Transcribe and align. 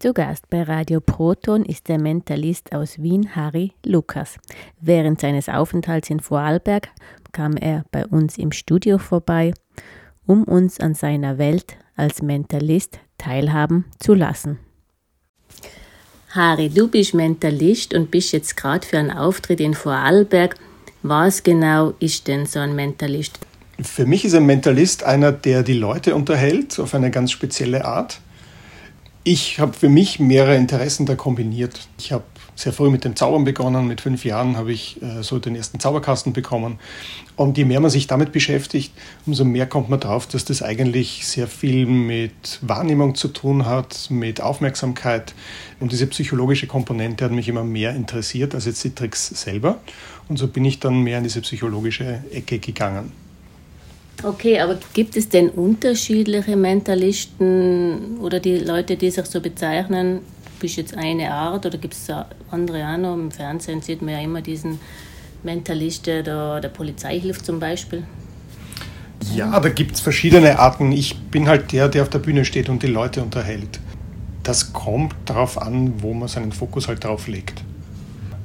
Zu 0.00 0.14
Gast 0.14 0.48
bei 0.48 0.62
Radio 0.62 0.98
Proton 1.02 1.62
ist 1.62 1.90
der 1.90 2.00
Mentalist 2.00 2.74
aus 2.74 3.02
Wien, 3.02 3.36
Harry 3.36 3.72
Lukas. 3.84 4.38
Während 4.80 5.20
seines 5.20 5.50
Aufenthalts 5.50 6.08
in 6.08 6.20
Vorarlberg 6.20 6.88
kam 7.32 7.54
er 7.58 7.84
bei 7.92 8.06
uns 8.06 8.38
im 8.38 8.50
Studio 8.50 8.96
vorbei, 8.96 9.52
um 10.24 10.44
uns 10.44 10.80
an 10.80 10.94
seiner 10.94 11.36
Welt 11.36 11.76
als 11.96 12.22
Mentalist 12.22 12.98
teilhaben 13.18 13.84
zu 13.98 14.14
lassen. 14.14 14.58
Harry, 16.30 16.70
du 16.70 16.88
bist 16.88 17.12
Mentalist 17.12 17.92
und 17.92 18.10
bist 18.10 18.32
jetzt 18.32 18.56
gerade 18.56 18.86
für 18.86 18.96
einen 18.96 19.10
Auftritt 19.10 19.60
in 19.60 19.74
Vorarlberg. 19.74 20.54
Was 21.02 21.42
genau 21.42 21.92
ist 22.00 22.26
denn 22.26 22.46
so 22.46 22.58
ein 22.58 22.74
Mentalist? 22.74 23.38
Für 23.82 24.06
mich 24.06 24.24
ist 24.24 24.34
ein 24.34 24.46
Mentalist 24.46 25.04
einer, 25.04 25.30
der 25.30 25.62
die 25.62 25.74
Leute 25.74 26.14
unterhält 26.14 26.80
auf 26.80 26.94
eine 26.94 27.10
ganz 27.10 27.32
spezielle 27.32 27.84
Art 27.84 28.22
ich 29.24 29.60
habe 29.60 29.72
für 29.72 29.88
mich 29.88 30.18
mehrere 30.18 30.56
Interessen 30.56 31.06
da 31.06 31.14
kombiniert. 31.14 31.88
Ich 31.98 32.12
habe 32.12 32.24
sehr 32.54 32.72
früh 32.72 32.90
mit 32.90 33.04
dem 33.04 33.16
Zaubern 33.16 33.44
begonnen. 33.44 33.86
Mit 33.86 34.00
fünf 34.00 34.24
Jahren 34.24 34.56
habe 34.56 34.72
ich 34.72 35.00
äh, 35.02 35.22
so 35.22 35.38
den 35.38 35.56
ersten 35.56 35.80
Zauberkasten 35.80 36.32
bekommen. 36.32 36.78
Und 37.36 37.56
je 37.56 37.64
mehr 37.64 37.80
man 37.80 37.90
sich 37.90 38.06
damit 38.06 38.32
beschäftigt, 38.32 38.92
umso 39.26 39.44
mehr 39.44 39.66
kommt 39.66 39.88
man 39.88 40.00
drauf, 40.00 40.26
dass 40.26 40.44
das 40.44 40.62
eigentlich 40.62 41.26
sehr 41.26 41.48
viel 41.48 41.86
mit 41.86 42.58
Wahrnehmung 42.62 43.14
zu 43.14 43.28
tun 43.28 43.66
hat, 43.66 44.10
mit 44.10 44.40
Aufmerksamkeit. 44.40 45.34
Und 45.80 45.92
diese 45.92 46.06
psychologische 46.06 46.66
Komponente 46.66 47.24
hat 47.24 47.32
mich 47.32 47.48
immer 47.48 47.64
mehr 47.64 47.94
interessiert 47.94 48.54
als 48.54 48.66
jetzt 48.66 48.84
die 48.84 48.94
Tricks 48.94 49.28
selber. 49.28 49.80
Und 50.28 50.38
so 50.38 50.48
bin 50.48 50.64
ich 50.64 50.80
dann 50.80 51.02
mehr 51.02 51.18
in 51.18 51.24
diese 51.24 51.40
psychologische 51.40 52.24
Ecke 52.30 52.58
gegangen. 52.58 53.12
Okay, 54.22 54.60
aber 54.60 54.78
gibt 54.92 55.16
es 55.16 55.28
denn 55.28 55.48
unterschiedliche 55.48 56.56
Mentalisten 56.56 58.18
oder 58.20 58.38
die 58.38 58.58
Leute, 58.58 58.96
die 58.96 59.10
sich 59.10 59.26
so 59.26 59.40
bezeichnen? 59.40 60.20
Bist 60.58 60.76
jetzt 60.76 60.94
eine 60.94 61.32
Art 61.32 61.64
oder 61.64 61.78
gibt 61.78 61.94
es 61.94 62.08
andere 62.50 62.86
auch 62.86 62.98
noch? 62.98 63.14
Im 63.14 63.30
Fernsehen 63.30 63.80
sieht 63.80 64.02
man 64.02 64.14
ja 64.14 64.20
immer 64.20 64.42
diesen 64.42 64.78
Mentalisten, 65.42 66.22
der, 66.24 66.60
der 66.60 66.68
Polizei 66.68 67.18
hilft 67.18 67.46
zum 67.46 67.58
Beispiel. 67.58 68.02
Ja, 69.34 69.58
da 69.58 69.68
gibt 69.70 69.94
es 69.94 70.00
verschiedene 70.00 70.58
Arten. 70.58 70.92
Ich 70.92 71.18
bin 71.18 71.48
halt 71.48 71.72
der, 71.72 71.88
der 71.88 72.02
auf 72.02 72.10
der 72.10 72.18
Bühne 72.18 72.44
steht 72.44 72.68
und 72.68 72.82
die 72.82 72.88
Leute 72.88 73.22
unterhält. 73.22 73.80
Das 74.42 74.72
kommt 74.72 75.14
darauf 75.24 75.60
an, 75.60 76.02
wo 76.02 76.12
man 76.12 76.28
seinen 76.28 76.52
Fokus 76.52 76.88
halt 76.88 77.04
drauf 77.04 77.26
legt. 77.26 77.62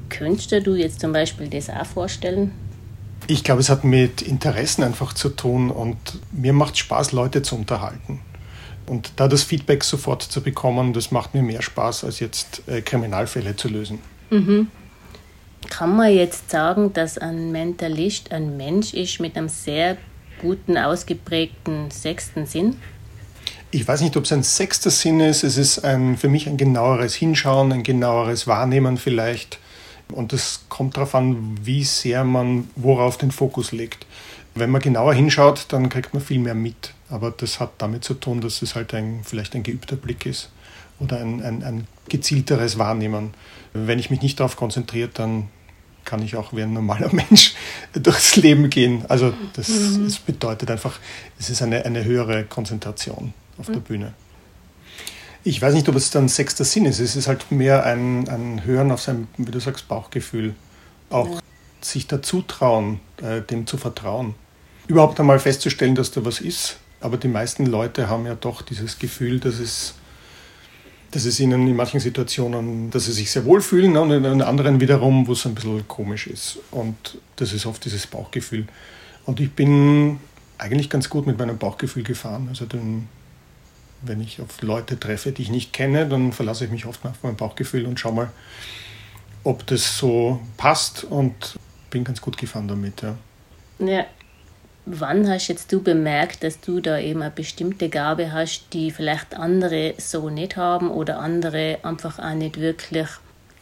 Könntest 0.10 0.52
du 0.66 0.76
jetzt 0.76 1.02
zum 1.02 1.12
Beispiel 1.12 1.48
das 1.48 1.70
auch 1.70 1.86
vorstellen? 1.86 2.52
Ich 3.28 3.44
glaube, 3.44 3.62
es 3.62 3.70
hat 3.70 3.84
mit 3.84 4.22
Interessen 4.22 4.84
einfach 4.84 5.14
zu 5.14 5.30
tun 5.30 5.72
und 5.72 5.98
mir 6.32 6.54
macht 6.54 6.78
Spaß, 6.78 7.12
Leute 7.12 7.42
zu 7.42 7.56
unterhalten. 7.56 8.22
Und 8.86 9.14
da 9.16 9.28
das 9.28 9.44
Feedback 9.44 9.84
sofort 9.84 10.22
zu 10.22 10.42
bekommen, 10.42 10.94
das 10.94 11.12
macht 11.12 11.34
mir 11.34 11.42
mehr 11.42 11.62
Spaß, 11.62 12.04
als 12.04 12.20
jetzt 12.20 12.62
äh, 12.68 12.82
Kriminalfälle 12.82 13.56
zu 13.56 13.68
lösen. 13.68 14.00
Mhm. 14.30 14.68
Kann 15.70 15.96
man 15.96 16.12
jetzt 16.14 16.52
sagen, 16.52 16.94
dass 16.94 17.18
ein 17.18 17.52
Mentalist 17.52 18.32
ein 18.32 18.58
Mensch 18.58 18.94
ist 18.94 19.20
mit 19.20 19.36
einem 19.36 19.50
sehr 19.50 19.98
guten, 20.40 20.78
ausgeprägten 20.78 21.90
sechsten 21.90 22.46
Sinn? 22.46 22.76
Ich 23.72 23.88
weiß 23.88 24.02
nicht, 24.02 24.16
ob 24.16 24.26
es 24.26 24.32
ein 24.32 24.44
sechster 24.44 24.92
Sinn 24.92 25.20
ist. 25.20 25.44
Es 25.44 25.58
ist 25.58 25.80
ein, 25.80 26.18
für 26.18 26.30
mich 26.30 26.48
ein 26.48 26.58
genaueres 26.58 27.16
Hinschauen, 27.16 27.72
ein 27.72 27.84
genaueres 27.84 28.46
Wahrnehmen 28.46 28.98
vielleicht. 28.98 29.60
Und 30.12 30.34
das 30.34 30.66
kommt 30.70 30.98
darauf 30.98 31.16
an, 31.16 31.58
wie 31.64 31.84
sehr 31.84 32.24
man 32.24 32.70
worauf 32.76 33.18
den 33.18 33.32
Fokus 33.32 33.72
legt. 33.72 34.06
Wenn 34.54 34.70
man 34.70 34.82
genauer 34.82 35.14
hinschaut, 35.14 35.66
dann 35.70 35.90
kriegt 35.90 36.14
man 36.14 36.24
viel 36.24 36.40
mehr 36.40 36.56
mit. 36.56 36.94
Aber 37.10 37.32
das 37.32 37.60
hat 37.60 37.72
damit 37.80 38.04
zu 38.04 38.14
tun, 38.14 38.42
dass 38.42 38.62
es 38.62 38.76
halt 38.76 38.94
ein, 38.94 39.22
vielleicht 39.24 39.56
ein 39.56 39.64
geübter 39.64 39.96
Blick 39.96 40.26
ist 40.26 40.50
oder 41.00 41.20
ein, 41.20 41.42
ein, 41.44 41.64
ein 41.64 41.88
gezielteres 42.08 42.78
Wahrnehmen. 42.78 43.34
Wenn 43.74 44.00
ich 44.00 44.10
mich 44.10 44.22
nicht 44.22 44.40
darauf 44.40 44.56
konzentriere, 44.56 45.10
dann 45.14 45.50
kann 46.06 46.22
ich 46.22 46.36
auch 46.36 46.54
wie 46.54 46.62
ein 46.62 46.72
normaler 46.72 47.10
Mensch 47.14 47.56
durchs 47.94 48.36
Leben 48.38 48.70
gehen. 48.70 49.04
Also 49.10 49.34
das, 49.54 49.70
mhm. 49.70 50.06
das 50.06 50.20
bedeutet 50.20 50.72
einfach, 50.72 51.00
es 51.38 51.50
ist 51.50 51.62
eine, 51.62 51.84
eine 51.84 52.06
höhere 52.06 52.46
Konzentration 52.46 53.34
auf 53.58 53.68
mhm. 53.68 53.74
der 53.74 53.80
Bühne. 53.82 54.14
Ich 55.48 55.62
weiß 55.62 55.76
nicht, 55.76 55.88
ob 55.88 55.96
es 55.96 56.10
dann 56.10 56.28
sechster 56.28 56.66
Sinn 56.66 56.86
ist. 56.86 57.00
Es 57.00 57.16
ist 57.16 57.28
halt 57.28 57.52
mehr 57.52 57.86
ein, 57.86 58.28
ein 58.28 58.66
Hören 58.66 58.92
auf 58.92 59.00
sein, 59.00 59.28
wie 59.38 59.52
du 59.52 59.60
sagst, 59.60 59.88
Bauchgefühl. 59.88 60.56
Auch 61.12 61.36
ja. 61.36 61.40
sich 61.82 62.08
dazu 62.08 62.42
trauen, 62.42 63.00
äh, 63.22 63.42
dem 63.42 63.68
zu 63.68 63.78
vertrauen. 63.78 64.34
Überhaupt 64.88 65.20
einmal 65.20 65.38
festzustellen, 65.38 65.94
dass 65.94 66.10
da 66.10 66.26
was 66.26 66.42
ist. 66.42 66.78
Aber 67.00 67.18
die 67.18 67.28
meisten 67.28 67.68
Leute 67.68 68.10
haben 68.10 68.26
ja 68.26 68.34
doch 68.34 68.64
dieses 68.64 68.98
Gefühl, 68.98 69.40
dass 69.40 69.60
es, 69.60 69.94
dass 71.12 71.26
es 71.26 71.40
ihnen 71.40 71.68
in 71.68 71.76
manchen 71.76 72.00
Situationen, 72.00 72.90
dass 72.90 73.06
sie 73.06 73.14
sich 73.14 73.30
sehr 73.30 73.46
wohl 73.46 73.62
fühlen 73.62 73.94
ne? 73.94 74.02
und 74.02 74.12
in 74.12 74.42
anderen 74.42 74.80
wiederum, 74.80 75.28
wo 75.28 75.34
es 75.34 75.46
ein 75.46 75.54
bisschen 75.54 75.88
komisch 75.88 76.26
ist. 76.26 76.58
Und 76.72 77.20
das 77.36 77.54
ist 77.54 77.68
oft 77.68 77.86
dieses 77.86 78.08
Bauchgefühl. 78.08 78.66
Und 79.28 79.40
ich 79.40 79.52
bin 79.52 80.20
eigentlich 80.58 80.90
ganz 80.90 81.08
gut 81.08 81.28
mit 81.28 81.38
meinem 81.38 81.60
Bauchgefühl 81.60 82.02
gefahren. 82.02 82.48
Also 82.50 82.66
den, 82.66 83.08
wenn 84.06 84.22
ich 84.22 84.42
auf 84.42 84.62
Leute 84.62 85.00
treffe, 85.00 85.32
die 85.32 85.44
ich 85.44 85.50
nicht 85.50 85.74
kenne, 85.74 86.08
dann 86.08 86.32
verlasse 86.32 86.66
ich 86.66 86.72
mich 86.72 86.86
oft 86.86 87.06
auf 87.06 87.24
mein 87.24 87.36
Bauchgefühl 87.36 87.86
und 87.86 88.00
schaue 88.00 88.14
mal, 88.14 88.30
ob 89.44 89.66
das 89.68 89.98
so 89.98 90.40
passt 90.58 91.04
und 91.04 91.58
bin 91.90 92.04
ganz 92.04 92.22
gut 92.22 92.38
gefahren 92.38 92.68
damit. 92.68 93.02
Ja. 93.02 93.16
ja. 93.80 94.06
Wann 94.88 95.28
hast 95.28 95.48
jetzt 95.48 95.72
du 95.72 95.82
bemerkt, 95.82 96.44
dass 96.44 96.60
du 96.60 96.80
da 96.80 97.00
eben 97.00 97.24
eine 97.24 97.32
bestimmte 97.32 97.90
Gabe 97.90 98.32
hast, 98.32 98.68
die 98.74 98.92
vielleicht 98.92 99.36
andere 99.36 99.96
so 99.98 100.30
nicht 100.30 100.58
haben 100.58 100.92
oder 100.92 101.20
andere 101.20 101.80
einfach 101.82 102.20
auch 102.20 102.36
nicht 102.36 102.60
wirklich 102.60 103.08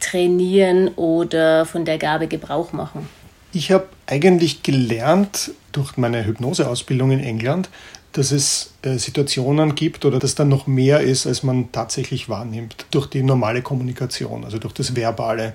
trainieren 0.00 0.88
oder 0.96 1.64
von 1.64 1.86
der 1.86 1.96
Gabe 1.96 2.28
Gebrauch 2.28 2.72
machen? 2.72 3.08
Ich 3.54 3.70
habe 3.70 3.86
eigentlich 4.06 4.64
gelernt 4.64 5.52
durch 5.70 5.96
meine 5.96 6.26
Hypnoseausbildung 6.26 7.12
in 7.12 7.20
England, 7.20 7.70
dass 8.12 8.32
es 8.32 8.72
äh, 8.82 8.98
Situationen 8.98 9.76
gibt 9.76 10.04
oder 10.04 10.18
dass 10.18 10.34
da 10.34 10.44
noch 10.44 10.66
mehr 10.66 11.00
ist, 11.00 11.26
als 11.26 11.44
man 11.44 11.70
tatsächlich 11.70 12.28
wahrnimmt 12.28 12.86
durch 12.90 13.06
die 13.06 13.22
normale 13.22 13.62
Kommunikation, 13.62 14.44
also 14.44 14.58
durch 14.58 14.74
das 14.74 14.96
Verbale. 14.96 15.52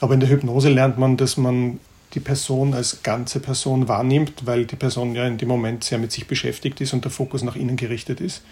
Aber 0.00 0.14
in 0.14 0.20
der 0.20 0.28
Hypnose 0.28 0.70
lernt 0.70 0.98
man, 0.98 1.16
dass 1.16 1.36
man 1.36 1.78
die 2.14 2.20
Person 2.20 2.72
als 2.72 3.02
ganze 3.02 3.40
Person 3.40 3.88
wahrnimmt, 3.88 4.46
weil 4.46 4.64
die 4.64 4.76
Person 4.76 5.14
ja 5.14 5.26
in 5.26 5.38
dem 5.38 5.48
Moment 5.48 5.84
sehr 5.84 5.98
mit 5.98 6.12
sich 6.12 6.26
beschäftigt 6.26 6.80
ist 6.80 6.92
und 6.92 7.04
der 7.04 7.10
Fokus 7.10 7.42
nach 7.42 7.56
innen 7.56 7.76
gerichtet 7.76 8.20
ist. 8.20 8.42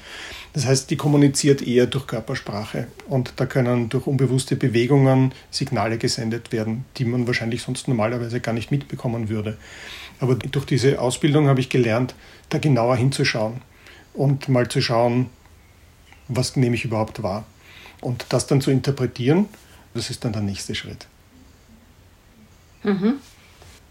Das 0.52 0.66
heißt, 0.66 0.90
die 0.90 0.96
kommuniziert 0.96 1.62
eher 1.62 1.86
durch 1.86 2.06
Körpersprache 2.06 2.88
und 3.08 3.34
da 3.36 3.46
können 3.46 3.88
durch 3.88 4.06
unbewusste 4.06 4.56
Bewegungen 4.56 5.32
Signale 5.50 5.98
gesendet 5.98 6.52
werden, 6.52 6.84
die 6.96 7.04
man 7.04 7.26
wahrscheinlich 7.26 7.62
sonst 7.62 7.88
normalerweise 7.88 8.40
gar 8.40 8.52
nicht 8.52 8.70
mitbekommen 8.70 9.28
würde. 9.28 9.56
Aber 10.20 10.34
durch 10.34 10.66
diese 10.66 11.00
Ausbildung 11.00 11.48
habe 11.48 11.60
ich 11.60 11.68
gelernt, 11.68 12.14
da 12.50 12.58
genauer 12.58 12.96
hinzuschauen 12.96 13.62
und 14.12 14.48
mal 14.48 14.68
zu 14.68 14.80
schauen, 14.80 15.30
was 16.28 16.56
nehme 16.56 16.74
ich 16.74 16.84
überhaupt 16.84 17.22
wahr. 17.22 17.44
Und 18.00 18.26
das 18.28 18.46
dann 18.46 18.60
zu 18.60 18.70
interpretieren, 18.70 19.48
das 19.94 20.10
ist 20.10 20.24
dann 20.24 20.32
der 20.32 20.42
nächste 20.42 20.74
Schritt. 20.74 21.06
Mhm. 22.82 23.14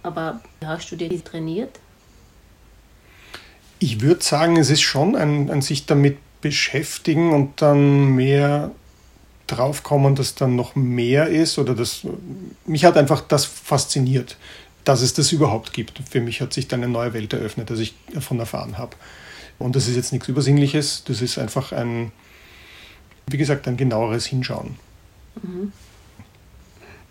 Aber 0.04 0.42
hast 0.64 0.92
du 0.92 0.96
dir 0.96 1.24
trainiert? 1.24 1.80
Ich 3.80 4.02
würde 4.02 4.24
sagen, 4.24 4.58
es 4.58 4.70
ist 4.70 4.82
schon 4.82 5.16
ein, 5.16 5.50
ein 5.50 5.62
sich 5.62 5.86
damit 5.86 6.18
beschäftigen 6.42 7.34
und 7.34 7.62
dann 7.62 8.16
mehr 8.16 8.72
draufkommen, 9.48 10.16
dass 10.16 10.36
dann 10.36 10.56
noch 10.56 10.76
mehr 10.76 11.28
ist 11.28 11.58
oder 11.58 11.76
das 11.76 12.08
mich 12.66 12.86
hat 12.86 12.96
einfach 12.96 13.22
das 13.22 13.46
fasziniert 13.46 14.38
dass 14.84 15.02
es 15.02 15.14
das 15.14 15.32
überhaupt 15.32 15.74
gibt. 15.74 16.02
Für 16.10 16.22
mich 16.22 16.42
hat 16.42 16.54
sich 16.54 16.68
dann 16.68 16.84
eine 16.84 16.92
neue 16.92 17.14
Welt 17.14 17.34
eröffnet, 17.34 17.70
dass 17.70 17.80
ich 17.80 17.96
davon 18.14 18.40
erfahren 18.40 18.78
habe. 18.78 18.96
Und 19.60 19.76
das 19.76 19.88
ist 19.88 19.96
jetzt 19.96 20.12
nichts 20.12 20.28
Übersinnliches, 20.28 21.04
das 21.06 21.22
ist 21.22 21.38
einfach 21.38 21.72
ein, 21.72 22.12
wie 23.28 23.38
gesagt, 23.38 23.68
ein 23.68 23.78
genaueres 23.78 24.26
Hinschauen. 24.26 24.78
Mhm. 25.42 25.72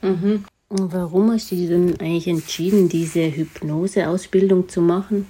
Mhm. 0.03 0.45
Warum 0.75 1.31
hast 1.31 1.51
du 1.51 1.57
dich 1.57 1.69
denn 1.69 2.01
eigentlich 2.01 2.27
entschieden, 2.27 2.89
diese 2.89 3.31
Hypnoseausbildung 3.31 4.71
zu 4.71 4.81
machen? 4.81 5.27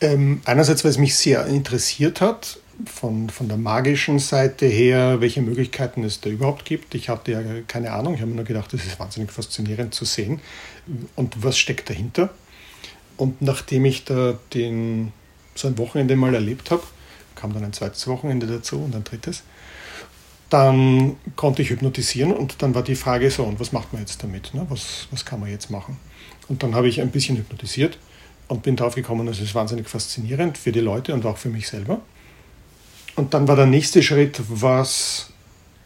Ähm, 0.00 0.42
einerseits, 0.44 0.84
weil 0.84 0.92
es 0.92 0.98
mich 0.98 1.16
sehr 1.16 1.44
interessiert 1.46 2.20
hat, 2.20 2.60
von, 2.86 3.30
von 3.30 3.48
der 3.48 3.56
magischen 3.56 4.20
Seite 4.20 4.66
her, 4.66 5.20
welche 5.20 5.42
Möglichkeiten 5.42 6.04
es 6.04 6.20
da 6.20 6.30
überhaupt 6.30 6.64
gibt. 6.64 6.94
Ich 6.94 7.08
hatte 7.08 7.32
ja 7.32 7.42
keine 7.66 7.90
Ahnung, 7.90 8.14
ich 8.14 8.20
habe 8.20 8.30
mir 8.30 8.36
nur 8.36 8.44
gedacht, 8.44 8.72
das 8.72 8.86
ist 8.86 9.00
wahnsinnig 9.00 9.32
faszinierend 9.32 9.92
zu 9.92 10.04
sehen. 10.04 10.40
Und 11.16 11.42
was 11.42 11.58
steckt 11.58 11.90
dahinter? 11.90 12.30
Und 13.16 13.42
nachdem 13.42 13.86
ich 13.86 14.04
da 14.04 14.38
den, 14.54 15.12
so 15.56 15.66
ein 15.66 15.76
Wochenende 15.78 16.14
mal 16.14 16.32
erlebt 16.32 16.70
habe, 16.70 16.84
kam 17.34 17.52
dann 17.54 17.64
ein 17.64 17.72
zweites 17.72 18.06
Wochenende 18.06 18.46
dazu 18.46 18.76
und 18.76 18.94
ein 18.94 19.02
drittes, 19.02 19.42
dann 20.50 21.16
konnte 21.36 21.62
ich 21.62 21.70
hypnotisieren 21.70 22.32
und 22.32 22.62
dann 22.62 22.74
war 22.74 22.82
die 22.82 22.94
Frage 22.94 23.30
so, 23.30 23.44
und 23.44 23.60
was 23.60 23.72
macht 23.72 23.92
man 23.92 24.02
jetzt 24.02 24.22
damit? 24.22 24.54
Ne? 24.54 24.66
Was, 24.68 25.08
was 25.10 25.24
kann 25.24 25.40
man 25.40 25.50
jetzt 25.50 25.70
machen? 25.70 25.98
Und 26.48 26.62
dann 26.62 26.74
habe 26.74 26.88
ich 26.88 27.00
ein 27.00 27.10
bisschen 27.10 27.36
hypnotisiert 27.36 27.98
und 28.48 28.62
bin 28.62 28.76
drauf 28.76 28.94
gekommen, 28.94 29.26
das 29.26 29.40
ist 29.40 29.54
wahnsinnig 29.54 29.88
faszinierend 29.88 30.56
für 30.56 30.72
die 30.72 30.80
Leute 30.80 31.12
und 31.12 31.26
auch 31.26 31.36
für 31.36 31.50
mich 31.50 31.68
selber. 31.68 32.00
Und 33.16 33.34
dann 33.34 33.46
war 33.48 33.56
der 33.56 33.66
nächste 33.66 34.02
Schritt, 34.02 34.40
was 34.48 35.32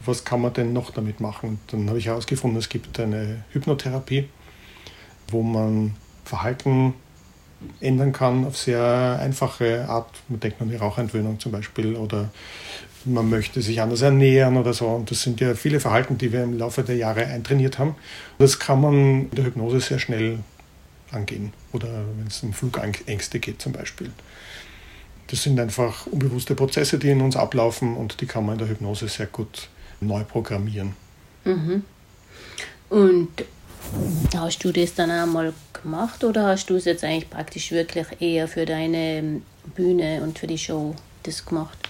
was 0.07 0.25
kann 0.25 0.41
man 0.41 0.53
denn 0.53 0.73
noch 0.73 0.91
damit 0.91 1.21
machen? 1.21 1.51
Und 1.51 1.61
dann 1.69 1.89
habe 1.89 1.99
ich 1.99 2.07
herausgefunden, 2.07 2.59
es 2.59 2.69
gibt 2.69 2.99
eine 2.99 3.45
Hypnotherapie, 3.53 4.29
wo 5.29 5.43
man 5.43 5.95
Verhalten 6.25 6.95
ändern 7.81 8.13
kann 8.13 8.45
auf 8.45 8.57
sehr 8.57 9.19
einfache 9.21 9.89
Art. 9.89 10.11
Man 10.29 10.41
denkt 10.41 10.61
an 10.61 10.69
die 10.69 10.77
Rauchentwöhnung 10.77 11.39
zum 11.39 11.53
Beispiel 11.53 11.95
oder 11.95 12.31
man 13.07 13.29
möchte 13.29 13.63
sich 13.63 13.81
anders 13.81 14.03
ernähren 14.03 14.57
oder 14.57 14.73
so. 14.73 14.87
Und 14.87 15.11
das 15.11 15.23
sind 15.23 15.41
ja 15.41 15.55
viele 15.55 15.81
Verhalten, 15.81 16.19
die 16.19 16.33
wir 16.33 16.43
im 16.43 16.59
Laufe 16.59 16.83
der 16.83 16.97
Jahre 16.97 17.27
eintrainiert 17.27 17.79
haben. 17.79 17.95
Das 18.39 18.59
kann 18.59 18.81
man 18.81 18.95
in 18.95 19.31
der 19.31 19.45
Hypnose 19.45 19.81
sehr 19.81 19.99
schnell 19.99 20.39
angehen 21.11 21.53
oder 21.73 21.89
wenn 22.17 22.27
es 22.27 22.43
um 22.43 22.53
Flugängste 22.53 23.39
geht 23.39 23.61
zum 23.61 23.73
Beispiel. 23.73 24.11
Das 25.29 25.43
sind 25.43 25.59
einfach 25.61 26.07
unbewusste 26.07 26.55
Prozesse, 26.55 26.99
die 26.99 27.11
in 27.11 27.21
uns 27.21 27.37
ablaufen 27.37 27.97
und 27.97 28.21
die 28.21 28.27
kann 28.27 28.45
man 28.45 28.55
in 28.55 28.59
der 28.59 28.69
Hypnose 28.69 29.09
sehr 29.09 29.27
gut 29.27 29.69
neu 30.01 30.25
programmieren. 30.25 30.95
Mhm. 31.45 31.85
Und 32.91 33.29
hast 34.37 34.65
du 34.65 34.73
das 34.73 34.95
dann 34.95 35.11
einmal 35.11 35.53
gemacht 35.73 36.25
oder 36.25 36.47
hast 36.47 36.69
du 36.69 36.77
es 36.77 36.85
jetzt 36.85 37.05
eigentlich 37.05 37.31
praktisch 37.31 37.73
wirklich 37.73 38.07
eher 38.21 38.49
für 38.49 38.67
deine 38.67 39.41
Bühne 39.75 40.23
und 40.23 40.39
für 40.39 40.47
die 40.47 40.59
Show 40.59 40.95
das 41.23 41.45
gemacht? 41.45 41.89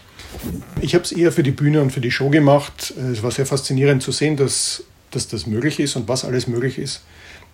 Ich 0.80 0.94
habe 0.94 1.04
es 1.04 1.12
eher 1.12 1.32
für 1.32 1.42
die 1.42 1.50
Bühne 1.50 1.80
und 1.80 1.90
für 1.90 2.00
die 2.00 2.10
Show 2.10 2.30
gemacht. 2.30 2.92
Es 3.12 3.22
war 3.22 3.30
sehr 3.30 3.46
faszinierend 3.46 4.02
zu 4.02 4.12
sehen, 4.12 4.36
dass, 4.36 4.84
dass 5.10 5.28
das 5.28 5.46
möglich 5.46 5.78
ist 5.78 5.96
und 5.96 6.08
was 6.08 6.24
alles 6.24 6.46
möglich 6.46 6.78
ist. 6.78 7.02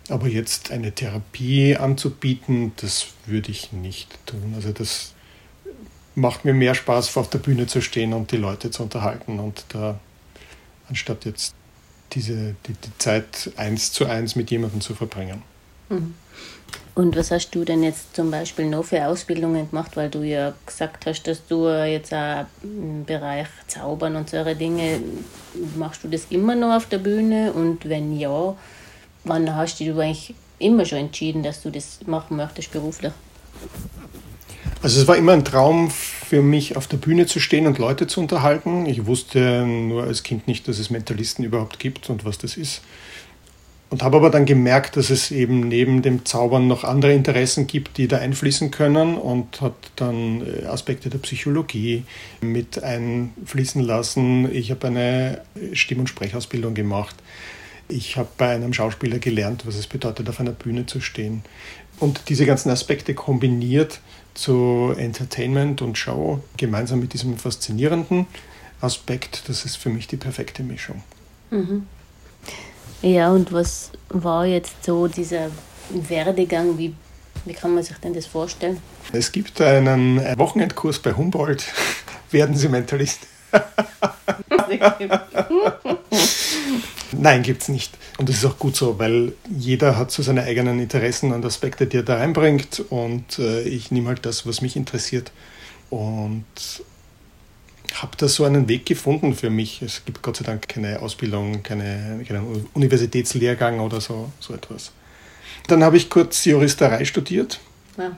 Aber 0.08 0.26
jetzt 0.26 0.70
eine 0.70 0.92
Therapie 0.92 1.76
anzubieten, 1.76 2.72
das 2.76 3.08
würde 3.26 3.50
ich 3.50 3.72
nicht 3.72 4.18
tun. 4.26 4.54
Also 4.56 4.72
das 4.72 5.12
macht 6.14 6.44
mir 6.44 6.54
mehr 6.54 6.74
Spaß, 6.74 7.16
auf 7.16 7.30
der 7.30 7.38
Bühne 7.38 7.66
zu 7.66 7.80
stehen 7.80 8.12
und 8.12 8.32
die 8.32 8.36
Leute 8.36 8.70
zu 8.70 8.82
unterhalten 8.82 9.38
und 9.38 9.64
da 9.68 10.00
anstatt 10.88 11.24
jetzt 11.24 11.54
diese 12.12 12.54
die, 12.66 12.72
die 12.72 12.98
Zeit 12.98 13.50
eins 13.56 13.92
zu 13.92 14.06
eins 14.06 14.34
mit 14.34 14.50
jemandem 14.50 14.80
zu 14.80 14.94
verbringen. 14.94 15.42
Mhm. 15.88 16.14
Und 16.98 17.14
was 17.14 17.30
hast 17.30 17.54
du 17.54 17.64
denn 17.64 17.84
jetzt 17.84 18.16
zum 18.16 18.32
Beispiel 18.32 18.66
noch 18.66 18.86
für 18.86 19.06
Ausbildungen 19.06 19.70
gemacht, 19.70 19.96
weil 19.96 20.10
du 20.10 20.24
ja 20.24 20.52
gesagt 20.66 21.06
hast, 21.06 21.28
dass 21.28 21.46
du 21.46 21.68
jetzt 21.68 22.12
auch 22.12 22.44
im 22.64 23.04
Bereich 23.04 23.46
Zaubern 23.68 24.16
und 24.16 24.28
solche 24.28 24.56
Dinge, 24.56 24.98
machst 25.76 26.02
du 26.02 26.08
das 26.08 26.26
immer 26.30 26.56
noch 26.56 26.74
auf 26.74 26.86
der 26.86 26.98
Bühne? 26.98 27.52
Und 27.52 27.88
wenn 27.88 28.18
ja, 28.18 28.52
wann 29.22 29.54
hast 29.54 29.78
du 29.78 29.96
eigentlich 30.00 30.34
immer 30.58 30.84
schon 30.84 30.98
entschieden, 30.98 31.44
dass 31.44 31.62
du 31.62 31.70
das 31.70 32.00
machen 32.04 32.36
möchtest 32.36 32.72
beruflich? 32.72 33.12
Also 34.82 35.00
es 35.00 35.06
war 35.06 35.14
immer 35.16 35.34
ein 35.34 35.44
Traum 35.44 35.92
für 35.92 36.42
mich, 36.42 36.76
auf 36.76 36.88
der 36.88 36.96
Bühne 36.96 37.26
zu 37.26 37.38
stehen 37.38 37.68
und 37.68 37.78
Leute 37.78 38.08
zu 38.08 38.18
unterhalten. 38.18 38.86
Ich 38.86 39.06
wusste 39.06 39.64
nur 39.64 40.02
als 40.02 40.24
Kind 40.24 40.48
nicht, 40.48 40.66
dass 40.66 40.80
es 40.80 40.90
Mentalisten 40.90 41.44
überhaupt 41.44 41.78
gibt 41.78 42.10
und 42.10 42.24
was 42.24 42.38
das 42.38 42.56
ist. 42.56 42.80
Und 43.90 44.02
habe 44.02 44.18
aber 44.18 44.28
dann 44.28 44.44
gemerkt, 44.44 44.96
dass 44.98 45.08
es 45.08 45.30
eben 45.30 45.60
neben 45.60 46.02
dem 46.02 46.26
Zaubern 46.26 46.68
noch 46.68 46.84
andere 46.84 47.14
Interessen 47.14 47.66
gibt, 47.66 47.96
die 47.96 48.06
da 48.06 48.18
einfließen 48.18 48.70
können 48.70 49.16
und 49.16 49.62
hat 49.62 49.72
dann 49.96 50.42
äh, 50.46 50.66
Aspekte 50.66 51.08
der 51.08 51.18
Psychologie 51.18 52.04
mit 52.42 52.82
einfließen 52.82 53.82
lassen. 53.82 54.54
Ich 54.54 54.70
habe 54.70 54.88
eine 54.88 55.40
Stimm- 55.72 56.00
und 56.00 56.08
Sprechausbildung 56.08 56.74
gemacht. 56.74 57.16
Ich 57.88 58.18
habe 58.18 58.28
bei 58.36 58.54
einem 58.54 58.74
Schauspieler 58.74 59.18
gelernt, 59.18 59.66
was 59.66 59.76
es 59.76 59.86
bedeutet, 59.86 60.28
auf 60.28 60.38
einer 60.38 60.52
Bühne 60.52 60.84
zu 60.84 61.00
stehen. 61.00 61.42
Und 61.98 62.28
diese 62.28 62.44
ganzen 62.44 62.70
Aspekte 62.70 63.14
kombiniert 63.14 64.00
zu 64.34 64.94
Entertainment 64.96 65.80
und 65.80 65.96
Show, 65.96 66.40
gemeinsam 66.58 67.00
mit 67.00 67.14
diesem 67.14 67.38
faszinierenden 67.38 68.26
Aspekt, 68.80 69.48
das 69.48 69.64
ist 69.64 69.76
für 69.76 69.88
mich 69.88 70.06
die 70.06 70.16
perfekte 70.16 70.62
Mischung. 70.62 71.02
Mhm. 71.50 71.86
Ja, 73.02 73.30
und 73.30 73.52
was 73.52 73.90
war 74.08 74.44
jetzt 74.46 74.84
so 74.84 75.06
dieser 75.06 75.50
Werdegang? 75.90 76.76
Wie, 76.78 76.94
wie 77.44 77.52
kann 77.52 77.74
man 77.74 77.84
sich 77.84 77.96
denn 77.98 78.12
das 78.12 78.26
vorstellen? 78.26 78.80
Es 79.12 79.30
gibt 79.30 79.60
einen 79.60 80.20
Wochenendkurs 80.38 80.98
bei 80.98 81.12
Humboldt. 81.12 81.64
Werden 82.30 82.56
Sie 82.56 82.68
Mentalist? 82.68 83.20
Nein, 87.12 87.42
gibt 87.42 87.62
es 87.62 87.68
nicht. 87.68 87.96
Und 88.18 88.28
das 88.28 88.36
ist 88.36 88.44
auch 88.44 88.58
gut 88.58 88.76
so, 88.76 88.98
weil 88.98 89.32
jeder 89.48 89.96
hat 89.96 90.10
so 90.10 90.22
seine 90.22 90.42
eigenen 90.42 90.78
Interessen 90.78 91.32
und 91.32 91.44
Aspekte, 91.44 91.86
die 91.86 91.98
er 91.98 92.02
da 92.02 92.16
reinbringt. 92.16 92.80
Und 92.90 93.38
äh, 93.38 93.62
ich 93.62 93.90
nehme 93.90 94.08
halt 94.08 94.26
das, 94.26 94.46
was 94.46 94.60
mich 94.60 94.76
interessiert. 94.76 95.32
Und 95.88 96.44
habe 97.94 98.16
da 98.16 98.28
so 98.28 98.44
einen 98.44 98.68
Weg 98.68 98.86
gefunden 98.86 99.34
für 99.34 99.50
mich. 99.50 99.82
Es 99.82 100.04
gibt 100.04 100.22
Gott 100.22 100.36
sei 100.36 100.44
Dank 100.44 100.68
keine 100.68 101.00
Ausbildung, 101.00 101.62
keine, 101.62 102.24
keinen 102.26 102.66
Universitätslehrgang 102.74 103.80
oder 103.80 104.00
so, 104.00 104.30
so 104.40 104.54
etwas. 104.54 104.92
Dann 105.66 105.82
habe 105.82 105.96
ich 105.96 106.10
kurz 106.10 106.44
Juristerei 106.44 107.04
studiert. 107.04 107.60
Ja. 107.96 108.16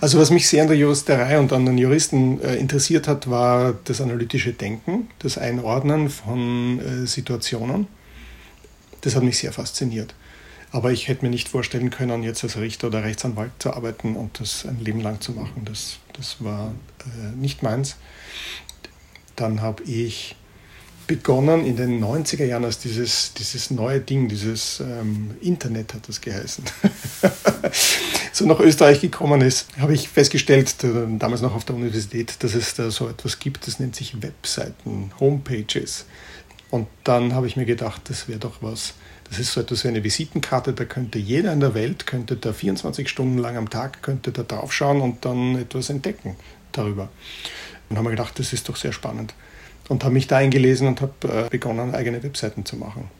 Also 0.00 0.18
was 0.18 0.30
mich 0.30 0.48
sehr 0.48 0.62
an 0.62 0.68
der 0.68 0.76
Juristerei 0.76 1.38
und 1.38 1.52
an 1.52 1.66
den 1.66 1.78
Juristen 1.78 2.40
äh, 2.40 2.56
interessiert 2.56 3.08
hat, 3.08 3.30
war 3.30 3.74
das 3.84 4.00
analytische 4.00 4.52
Denken, 4.52 5.08
das 5.20 5.38
Einordnen 5.38 6.10
von 6.10 6.80
äh, 6.80 7.06
Situationen. 7.06 7.86
Das 9.00 9.16
hat 9.16 9.22
mich 9.22 9.38
sehr 9.38 9.52
fasziniert. 9.52 10.14
Aber 10.72 10.92
ich 10.92 11.08
hätte 11.08 11.24
mir 11.24 11.30
nicht 11.30 11.48
vorstellen 11.48 11.90
können, 11.90 12.22
jetzt 12.22 12.44
als 12.44 12.56
Richter 12.56 12.88
oder 12.88 13.02
Rechtsanwalt 13.02 13.50
zu 13.58 13.72
arbeiten 13.72 14.14
und 14.14 14.38
das 14.38 14.64
ein 14.66 14.78
Leben 14.80 15.00
lang 15.00 15.20
zu 15.20 15.32
machen. 15.32 15.62
Das, 15.64 15.98
das 16.20 16.36
war 16.40 16.74
äh, 17.00 17.34
nicht 17.34 17.62
meins. 17.62 17.96
Dann 19.36 19.62
habe 19.62 19.82
ich 19.84 20.36
begonnen 21.06 21.64
in 21.64 21.76
den 21.76 22.04
90er 22.04 22.44
Jahren, 22.44 22.64
als 22.64 22.78
dieses, 22.78 23.32
dieses 23.34 23.70
neue 23.70 24.00
Ding, 24.00 24.28
dieses 24.28 24.78
ähm, 24.80 25.32
Internet 25.40 25.94
hat 25.94 26.06
das 26.08 26.20
geheißen, 26.20 26.62
so 28.32 28.46
nach 28.46 28.60
Österreich 28.60 29.00
gekommen 29.00 29.40
ist, 29.40 29.66
habe 29.78 29.94
ich 29.94 30.08
festgestellt, 30.08 30.76
damals 31.18 31.40
noch 31.40 31.54
auf 31.56 31.64
der 31.64 31.74
Universität, 31.74 32.34
dass 32.44 32.54
es 32.54 32.74
da 32.74 32.92
so 32.92 33.08
etwas 33.08 33.40
gibt, 33.40 33.66
das 33.66 33.80
nennt 33.80 33.96
sich 33.96 34.22
Webseiten, 34.22 35.10
Homepages. 35.18 36.04
Und 36.70 36.86
dann 37.02 37.34
habe 37.34 37.48
ich 37.48 37.56
mir 37.56 37.66
gedacht, 37.66 38.02
das 38.04 38.28
wäre 38.28 38.38
doch 38.38 38.58
was. 38.60 38.94
Das 39.30 39.38
ist 39.38 39.52
so 39.52 39.60
etwas 39.60 39.84
wie 39.84 39.88
eine 39.88 40.04
Visitenkarte, 40.04 40.72
da 40.72 40.84
könnte 40.84 41.18
jeder 41.18 41.52
in 41.52 41.60
der 41.60 41.74
Welt, 41.74 42.06
könnte 42.06 42.36
da 42.36 42.52
24 42.52 43.08
Stunden 43.08 43.38
lang 43.38 43.56
am 43.56 43.70
Tag, 43.70 44.02
könnte 44.02 44.32
da 44.32 44.42
draufschauen 44.42 45.00
und 45.00 45.24
dann 45.24 45.56
etwas 45.56 45.88
entdecken 45.88 46.36
darüber. 46.72 47.08
Und 47.88 47.96
haben 47.96 48.04
wir 48.04 48.10
gedacht, 48.10 48.38
das 48.38 48.52
ist 48.52 48.68
doch 48.68 48.76
sehr 48.76 48.92
spannend 48.92 49.34
und 49.90 50.04
habe 50.04 50.14
mich 50.14 50.28
da 50.28 50.36
eingelesen 50.36 50.86
und 50.86 51.00
habe 51.00 51.46
äh, 51.46 51.48
begonnen, 51.50 51.94
eigene 51.94 52.22
Webseiten 52.22 52.64
zu 52.64 52.76
machen. 52.76 53.10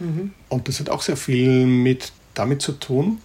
Mhm. 0.00 0.32
Und 0.48 0.66
das 0.66 0.80
hat 0.80 0.88
auch 0.88 1.02
sehr 1.02 1.16
viel 1.16 1.66
mit 1.66 2.12
damit 2.32 2.62
zu 2.62 2.72
tun, 2.72 3.18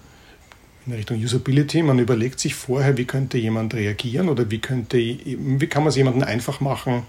in 0.86 0.92
Richtung 0.92 1.24
Usability. 1.24 1.82
Man 1.84 2.00
überlegt 2.00 2.40
sich 2.40 2.56
vorher, 2.56 2.98
wie 2.98 3.06
könnte 3.06 3.38
jemand 3.38 3.74
reagieren 3.74 4.28
oder 4.28 4.52
wie, 4.52 4.60
könnte, 4.60 4.98
wie 4.98 5.68
kann 5.68 5.84
man 5.84 5.90
es 5.90 5.96
jemandem 5.96 6.24
einfach 6.24 6.60
machen, 6.60 7.04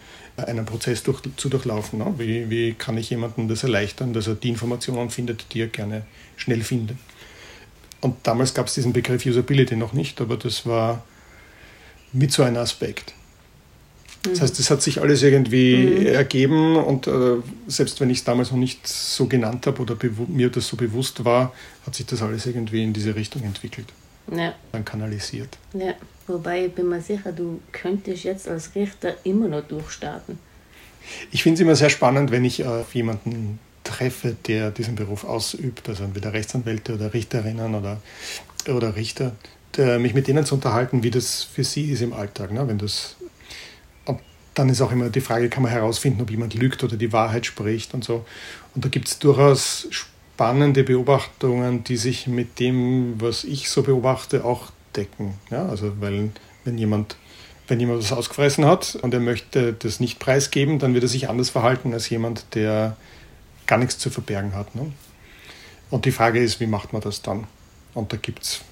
einen 0.48 0.66
Prozess 0.66 1.02
durch, 1.02 1.22
zu 1.36 1.48
durchlaufen. 1.48 1.98
Ne? 1.98 2.14
Wie, 2.18 2.50
wie 2.50 2.72
kann 2.74 2.96
ich 2.98 3.10
jemandem 3.10 3.48
das 3.48 3.62
erleichtern, 3.62 4.12
dass 4.12 4.26
er 4.26 4.34
die 4.34 4.48
Informationen 4.48 5.10
findet, 5.10 5.52
die 5.52 5.62
er 5.62 5.68
gerne 5.68 6.02
schnell 6.36 6.62
findet. 6.62 6.96
Und 8.00 8.16
damals 8.22 8.54
gab 8.54 8.66
es 8.66 8.74
diesen 8.74 8.92
Begriff 8.92 9.26
Usability 9.26 9.76
noch 9.76 9.92
nicht, 9.92 10.20
aber 10.20 10.36
das 10.36 10.66
war 10.66 11.04
mit 12.12 12.32
so 12.32 12.42
einem 12.42 12.56
Aspekt. 12.56 13.14
Das 14.22 14.42
heißt, 14.42 14.58
es 14.58 14.70
hat 14.70 14.82
sich 14.82 15.00
alles 15.00 15.22
irgendwie 15.22 15.76
mhm. 15.76 16.06
ergeben 16.06 16.76
und 16.76 17.06
äh, 17.06 17.36
selbst 17.66 18.00
wenn 18.00 18.10
ich 18.10 18.18
es 18.18 18.24
damals 18.24 18.50
noch 18.50 18.58
nicht 18.58 18.86
so 18.86 19.26
genannt 19.26 19.66
habe 19.66 19.80
oder 19.80 19.96
mir 20.28 20.50
das 20.50 20.68
so 20.68 20.76
bewusst 20.76 21.24
war, 21.24 21.54
hat 21.86 21.94
sich 21.94 22.04
das 22.04 22.20
alles 22.20 22.44
irgendwie 22.44 22.82
in 22.82 22.92
diese 22.92 23.14
Richtung 23.14 23.42
entwickelt. 23.44 23.86
Ja. 24.30 24.54
Dann 24.72 24.84
kanalisiert. 24.84 25.58
Ja, 25.72 25.94
wobei 26.26 26.66
ich 26.66 26.72
bin 26.72 26.88
mir 26.88 27.00
sicher, 27.00 27.32
du 27.32 27.60
könntest 27.72 28.24
jetzt 28.24 28.48
als 28.48 28.74
Richter 28.74 29.14
immer 29.24 29.48
noch 29.48 29.62
durchstarten. 29.62 30.38
Ich 31.30 31.42
finde 31.42 31.54
es 31.54 31.60
immer 31.60 31.76
sehr 31.76 31.90
spannend, 31.90 32.30
wenn 32.30 32.44
ich 32.44 32.64
auf 32.64 32.94
jemanden 32.94 33.58
treffe, 33.84 34.36
der 34.46 34.70
diesen 34.70 34.94
Beruf 34.94 35.24
ausübt, 35.24 35.88
also 35.88 36.04
entweder 36.04 36.32
Rechtsanwälte 36.32 36.94
oder 36.94 37.12
Richterinnen 37.12 37.74
oder, 37.74 38.00
oder 38.68 38.94
Richter, 38.94 39.32
der, 39.76 39.98
mich 39.98 40.14
mit 40.14 40.28
denen 40.28 40.44
zu 40.44 40.56
unterhalten, 40.56 41.02
wie 41.02 41.10
das 41.10 41.42
für 41.42 41.64
sie 41.64 41.90
ist 41.90 42.02
im 42.02 42.12
Alltag. 42.12 42.52
Ne? 42.52 42.66
Wenn 42.68 42.78
das 42.78 43.16
dann 44.54 44.68
ist 44.68 44.80
auch 44.80 44.92
immer 44.92 45.08
die 45.10 45.20
Frage, 45.20 45.48
kann 45.48 45.62
man 45.62 45.72
herausfinden, 45.72 46.20
ob 46.22 46.30
jemand 46.30 46.54
lügt 46.54 46.82
oder 46.82 46.96
die 46.96 47.12
Wahrheit 47.12 47.46
spricht 47.46 47.94
und 47.94 48.04
so. 48.04 48.24
Und 48.74 48.84
da 48.84 48.88
gibt 48.88 49.08
es 49.08 49.18
durchaus 49.18 49.88
spannende 50.40 50.84
Beobachtungen, 50.84 51.84
die 51.84 51.98
sich 51.98 52.26
mit 52.26 52.60
dem, 52.60 53.20
was 53.20 53.44
ich 53.44 53.68
so 53.68 53.82
beobachte, 53.82 54.42
auch 54.42 54.70
decken. 54.96 55.34
Ja, 55.50 55.66
also 55.66 56.00
weil 56.00 56.30
wenn 56.64 56.78
jemand, 56.78 57.16
wenn 57.68 57.78
jemand 57.78 57.98
was 57.98 58.10
ausgefressen 58.10 58.64
hat 58.64 58.96
und 59.02 59.12
er 59.12 59.20
möchte 59.20 59.74
das 59.74 60.00
nicht 60.00 60.18
preisgeben, 60.18 60.78
dann 60.78 60.94
wird 60.94 61.04
er 61.04 61.10
sich 61.10 61.28
anders 61.28 61.50
verhalten 61.50 61.92
als 61.92 62.08
jemand, 62.08 62.54
der 62.54 62.96
gar 63.66 63.78
nichts 63.78 63.98
zu 63.98 64.08
verbergen 64.08 64.54
hat. 64.54 64.74
Ne? 64.74 64.90
Und 65.90 66.06
die 66.06 66.10
Frage 66.10 66.42
ist, 66.42 66.58
wie 66.58 66.66
macht 66.66 66.94
man 66.94 67.02
das 67.02 67.20
dann? 67.20 67.46
Und 67.92 68.14
da 68.14 68.16
gibt 68.16 68.44
es 68.44 68.62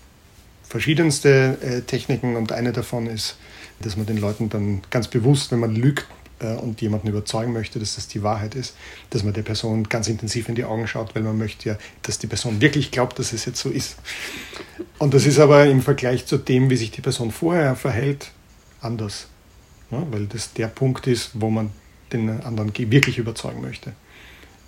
verschiedenste 0.62 1.58
äh, 1.60 1.82
Techniken 1.82 2.36
und 2.36 2.50
eine 2.50 2.72
davon 2.72 3.06
ist, 3.06 3.36
dass 3.80 3.94
man 3.94 4.06
den 4.06 4.16
Leuten 4.16 4.48
dann 4.48 4.80
ganz 4.88 5.08
bewusst, 5.08 5.52
wenn 5.52 5.60
man 5.60 5.76
lügt, 5.76 6.06
äh, 6.40 6.54
und 6.54 6.80
jemanden 6.80 7.08
überzeugen 7.08 7.52
möchte, 7.52 7.78
dass 7.78 7.96
das 7.96 8.08
die 8.08 8.22
Wahrheit 8.22 8.54
ist, 8.54 8.74
dass 9.10 9.22
man 9.22 9.32
der 9.32 9.42
Person 9.42 9.84
ganz 9.84 10.08
intensiv 10.08 10.48
in 10.48 10.54
die 10.54 10.64
Augen 10.64 10.86
schaut, 10.86 11.14
weil 11.14 11.22
man 11.22 11.38
möchte 11.38 11.70
ja, 11.70 11.78
dass 12.02 12.18
die 12.18 12.26
Person 12.26 12.60
wirklich 12.60 12.90
glaubt, 12.90 13.18
dass 13.18 13.32
es 13.32 13.44
jetzt 13.44 13.60
so 13.60 13.70
ist. 13.70 13.96
Und 14.98 15.14
das 15.14 15.26
ist 15.26 15.38
aber 15.38 15.66
im 15.66 15.82
Vergleich 15.82 16.26
zu 16.26 16.38
dem, 16.38 16.70
wie 16.70 16.76
sich 16.76 16.90
die 16.90 17.00
Person 17.00 17.30
vorher 17.30 17.76
verhält, 17.76 18.30
anders. 18.80 19.28
Ja, 19.90 20.06
weil 20.10 20.26
das 20.26 20.52
der 20.52 20.68
Punkt 20.68 21.06
ist, 21.06 21.30
wo 21.34 21.50
man 21.50 21.70
den 22.12 22.28
anderen 22.42 22.72
wirklich 22.76 23.18
überzeugen 23.18 23.60
möchte. 23.60 23.92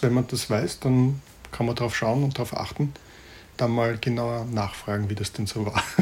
Wenn 0.00 0.14
man 0.14 0.26
das 0.28 0.48
weiß, 0.48 0.80
dann 0.80 1.20
kann 1.52 1.66
man 1.66 1.74
darauf 1.74 1.96
schauen 1.96 2.24
und 2.24 2.38
darauf 2.38 2.56
achten, 2.56 2.92
dann 3.56 3.72
mal 3.72 3.98
genauer 3.98 4.46
nachfragen, 4.46 5.10
wie 5.10 5.14
das 5.14 5.32
denn 5.32 5.46
so 5.46 5.66
war. 5.66 5.82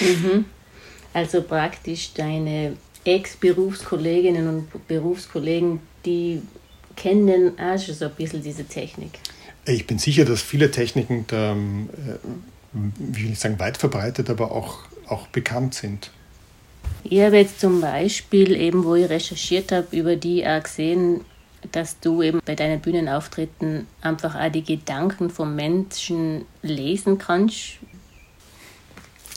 Mhm. 0.00 0.46
Also 1.12 1.42
praktisch 1.42 2.14
deine 2.14 2.76
Ex-Berufskolleginnen 3.04 4.48
und 4.48 4.88
Berufskollegen, 4.88 5.80
die 6.04 6.42
kennen 6.96 7.58
auch 7.58 7.78
schon 7.78 7.94
so 7.94 8.06
ein 8.06 8.14
bisschen 8.14 8.42
diese 8.42 8.64
Technik. 8.64 9.12
Ich 9.66 9.86
bin 9.86 9.98
sicher, 9.98 10.24
dass 10.24 10.42
viele 10.42 10.70
Techniken, 10.70 11.24
da, 11.28 11.52
äh, 11.52 11.56
wie 12.72 13.24
will 13.24 13.32
ich 13.32 13.38
sagen, 13.38 13.58
weit 13.58 13.76
verbreitet, 13.76 14.30
aber 14.30 14.52
auch, 14.52 14.80
auch 15.06 15.26
bekannt 15.28 15.74
sind. 15.74 16.10
Ich 17.04 17.20
habe 17.20 17.38
jetzt 17.38 17.60
zum 17.60 17.80
Beispiel, 17.80 18.54
eben 18.56 18.84
wo 18.84 18.94
ich 18.94 19.08
recherchiert 19.08 19.72
habe, 19.72 19.96
über 19.96 20.16
die 20.16 20.46
auch 20.46 20.62
gesehen, 20.62 21.22
dass 21.72 22.00
du 22.00 22.22
eben 22.22 22.40
bei 22.44 22.54
deinen 22.54 22.80
Bühnenauftritten 22.80 23.86
einfach 24.00 24.34
auch 24.34 24.50
die 24.50 24.64
Gedanken 24.64 25.30
vom 25.30 25.54
Menschen 25.54 26.44
lesen 26.62 27.18
kannst. 27.18 27.78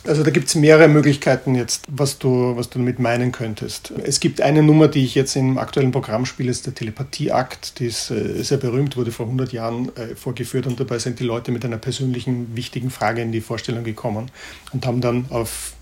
Also 0.06 0.24
da 0.24 0.32
gibt 0.32 0.50
es 0.50 0.56
mehrere 0.56 0.90
Möglichkeiten 0.90 1.56
jetzt, 1.56 1.86
was 1.88 2.20
du, 2.20 2.58
was 2.58 2.70
du 2.70 2.80
damit 2.80 3.00
meinen 3.00 3.32
könntest. 3.32 3.94
Es 4.04 4.20
gibt 4.20 4.42
eine 4.42 4.62
Nummer, 4.62 4.90
die 4.90 5.06
ich 5.06 5.16
jetzt 5.16 5.38
im 5.38 5.58
aktuellen 5.58 5.92
Programm 5.92 6.26
spiele, 6.26 6.52
ist 6.52 6.66
der 6.66 6.76
Telepathieakt. 6.76 7.80
Die 7.80 7.86
ist 7.86 8.12
äh, 8.12 8.44
sehr 8.44 8.58
berühmt, 8.58 8.98
wurde 8.98 9.14
vor 9.14 9.28
100 9.28 9.54
Jahren 9.54 9.96
äh, 9.96 10.16
vorgeführt 10.16 10.68
und 10.68 10.78
dabei 10.78 11.00
sind 11.00 11.20
die 11.20 11.24
Leute 11.24 11.52
mit 11.54 11.64
einer 11.64 11.78
persönlichen, 11.78 12.54
wichtigen 12.54 12.90
Frage 12.90 13.22
in 13.22 13.32
die 13.32 13.40
Vorstellung 13.40 13.86
gekommen 13.86 14.30
und 14.74 14.86
haben 14.86 15.00
dann 15.00 15.26
auf, 15.30 15.74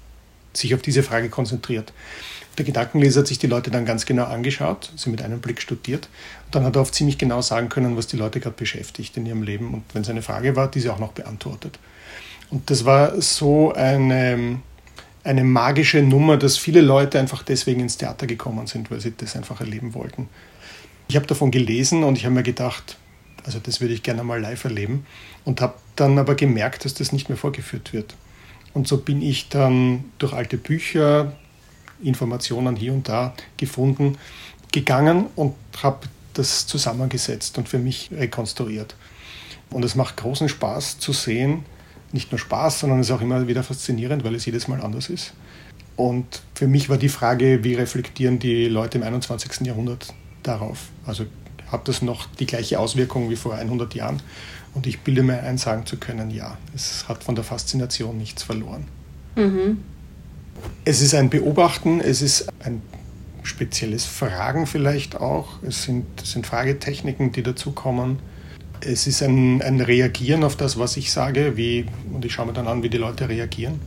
sich 0.53 0.75
auf 0.75 0.83
diese 0.83 1.01
Frage 1.01 1.29
konzentriert. 1.29 1.91
Der 2.59 2.65
Gedankenleser 2.65 3.21
hat 3.21 3.27
sich 3.27 3.39
die 3.39 3.47
Leute 3.47 3.71
dann 3.71 3.85
ganz 3.85 4.05
genau 4.05 4.25
angeschaut, 4.25 4.91
sie 4.97 5.09
mit 5.09 5.23
einem 5.23 5.39
Blick 5.39 5.61
studiert. 5.61 6.09
Und 6.45 6.55
dann 6.55 6.63
hat 6.63 6.75
er 6.75 6.81
oft 6.81 6.93
ziemlich 6.93 7.17
genau 7.17 7.41
sagen 7.41 7.69
können, 7.69 7.97
was 7.97 8.05
die 8.05 8.17
Leute 8.17 8.39
gerade 8.39 8.55
beschäftigt 8.55 9.17
in 9.17 9.25
ihrem 9.25 9.41
Leben 9.41 9.73
und 9.73 9.83
wenn 9.93 10.03
es 10.03 10.09
eine 10.09 10.21
Frage 10.21 10.55
war, 10.55 10.69
diese 10.69 10.93
auch 10.93 10.99
noch 10.99 11.13
beantwortet. 11.13 11.79
Und 12.51 12.69
das 12.69 12.85
war 12.85 13.19
so 13.21 13.73
eine, 13.73 14.59
eine 15.23 15.43
magische 15.43 16.01
Nummer, 16.01 16.37
dass 16.37 16.57
viele 16.57 16.81
Leute 16.81 17.19
einfach 17.19 17.43
deswegen 17.43 17.79
ins 17.79 17.97
Theater 17.97 18.27
gekommen 18.27 18.67
sind, 18.67 18.91
weil 18.91 18.99
sie 18.99 19.13
das 19.15 19.35
einfach 19.35 19.61
erleben 19.61 19.93
wollten. 19.93 20.27
Ich 21.07 21.15
habe 21.15 21.25
davon 21.25 21.49
gelesen 21.49 22.03
und 22.03 22.17
ich 22.17 22.25
habe 22.25 22.35
mir 22.35 22.43
gedacht, 22.43 22.97
also 23.43 23.59
das 23.59 23.81
würde 23.81 23.93
ich 23.93 24.03
gerne 24.03 24.23
mal 24.23 24.39
live 24.39 24.63
erleben 24.65 25.05
und 25.45 25.61
habe 25.61 25.73
dann 25.95 26.19
aber 26.19 26.35
gemerkt, 26.35 26.85
dass 26.85 26.93
das 26.93 27.11
nicht 27.11 27.29
mehr 27.29 27.37
vorgeführt 27.37 27.93
wird. 27.93 28.15
Und 28.73 28.87
so 28.87 28.97
bin 28.97 29.21
ich 29.21 29.49
dann 29.49 30.05
durch 30.19 30.33
alte 30.33 30.57
Bücher, 30.57 31.33
Informationen 32.03 32.75
hier 32.75 32.93
und 32.93 33.07
da 33.09 33.33
gefunden, 33.57 34.17
gegangen 34.71 35.27
und 35.35 35.55
habe 35.81 36.07
das 36.33 36.67
zusammengesetzt 36.67 37.57
und 37.57 37.67
für 37.67 37.79
mich 37.79 38.09
rekonstruiert. 38.11 38.95
Und 39.69 39.83
es 39.83 39.95
macht 39.95 40.17
großen 40.17 40.49
Spaß 40.49 40.99
zu 40.99 41.13
sehen, 41.13 41.65
nicht 42.13 42.31
nur 42.31 42.39
Spaß, 42.39 42.81
sondern 42.81 42.99
es 42.99 43.07
ist 43.07 43.11
auch 43.11 43.21
immer 43.21 43.47
wieder 43.47 43.63
faszinierend, 43.63 44.23
weil 44.23 44.35
es 44.35 44.45
jedes 44.45 44.67
Mal 44.67 44.81
anders 44.81 45.09
ist. 45.09 45.33
Und 45.95 46.41
für 46.55 46.67
mich 46.67 46.89
war 46.89 46.97
die 46.97 47.09
Frage, 47.09 47.63
wie 47.63 47.75
reflektieren 47.75 48.39
die 48.39 48.65
Leute 48.65 48.97
im 48.97 49.03
21. 49.03 49.67
Jahrhundert 49.67 50.13
darauf? 50.43 50.89
Also 51.05 51.25
hat 51.71 51.87
das 51.87 52.01
noch 52.01 52.27
die 52.39 52.45
gleiche 52.45 52.79
Auswirkung 52.79 53.29
wie 53.29 53.35
vor 53.35 53.55
100 53.55 53.93
Jahren? 53.93 54.21
Und 54.73 54.87
ich 54.87 55.01
bilde 55.01 55.23
mir 55.23 55.41
ein, 55.43 55.57
sagen 55.57 55.85
zu 55.85 55.97
können, 55.97 56.31
ja, 56.31 56.57
es 56.73 57.07
hat 57.07 57.23
von 57.23 57.35
der 57.35 57.43
Faszination 57.43 58.17
nichts 58.17 58.43
verloren. 58.43 58.85
Mhm. 59.35 59.79
Es 60.85 61.01
ist 61.01 61.13
ein 61.13 61.29
Beobachten, 61.29 61.99
es 61.99 62.21
ist 62.21 62.47
ein 62.63 62.81
spezielles 63.43 64.05
Fragen 64.05 64.67
vielleicht 64.67 65.17
auch. 65.17 65.61
Es 65.63 65.83
sind, 65.83 66.05
es 66.21 66.31
sind 66.31 66.45
Fragetechniken, 66.45 67.31
die 67.31 67.43
dazukommen. 67.43 68.19
Es 68.81 69.07
ist 69.07 69.21
ein, 69.21 69.61
ein 69.61 69.79
Reagieren 69.79 70.43
auf 70.43 70.55
das, 70.55 70.77
was 70.77 70.97
ich 70.97 71.11
sage, 71.11 71.55
wie, 71.55 71.85
und 72.13 72.25
ich 72.25 72.33
schaue 72.33 72.47
mir 72.47 72.53
dann 72.53 72.67
an, 72.67 72.83
wie 72.83 72.89
die 72.89 72.97
Leute 72.97 73.29
reagieren. 73.29 73.79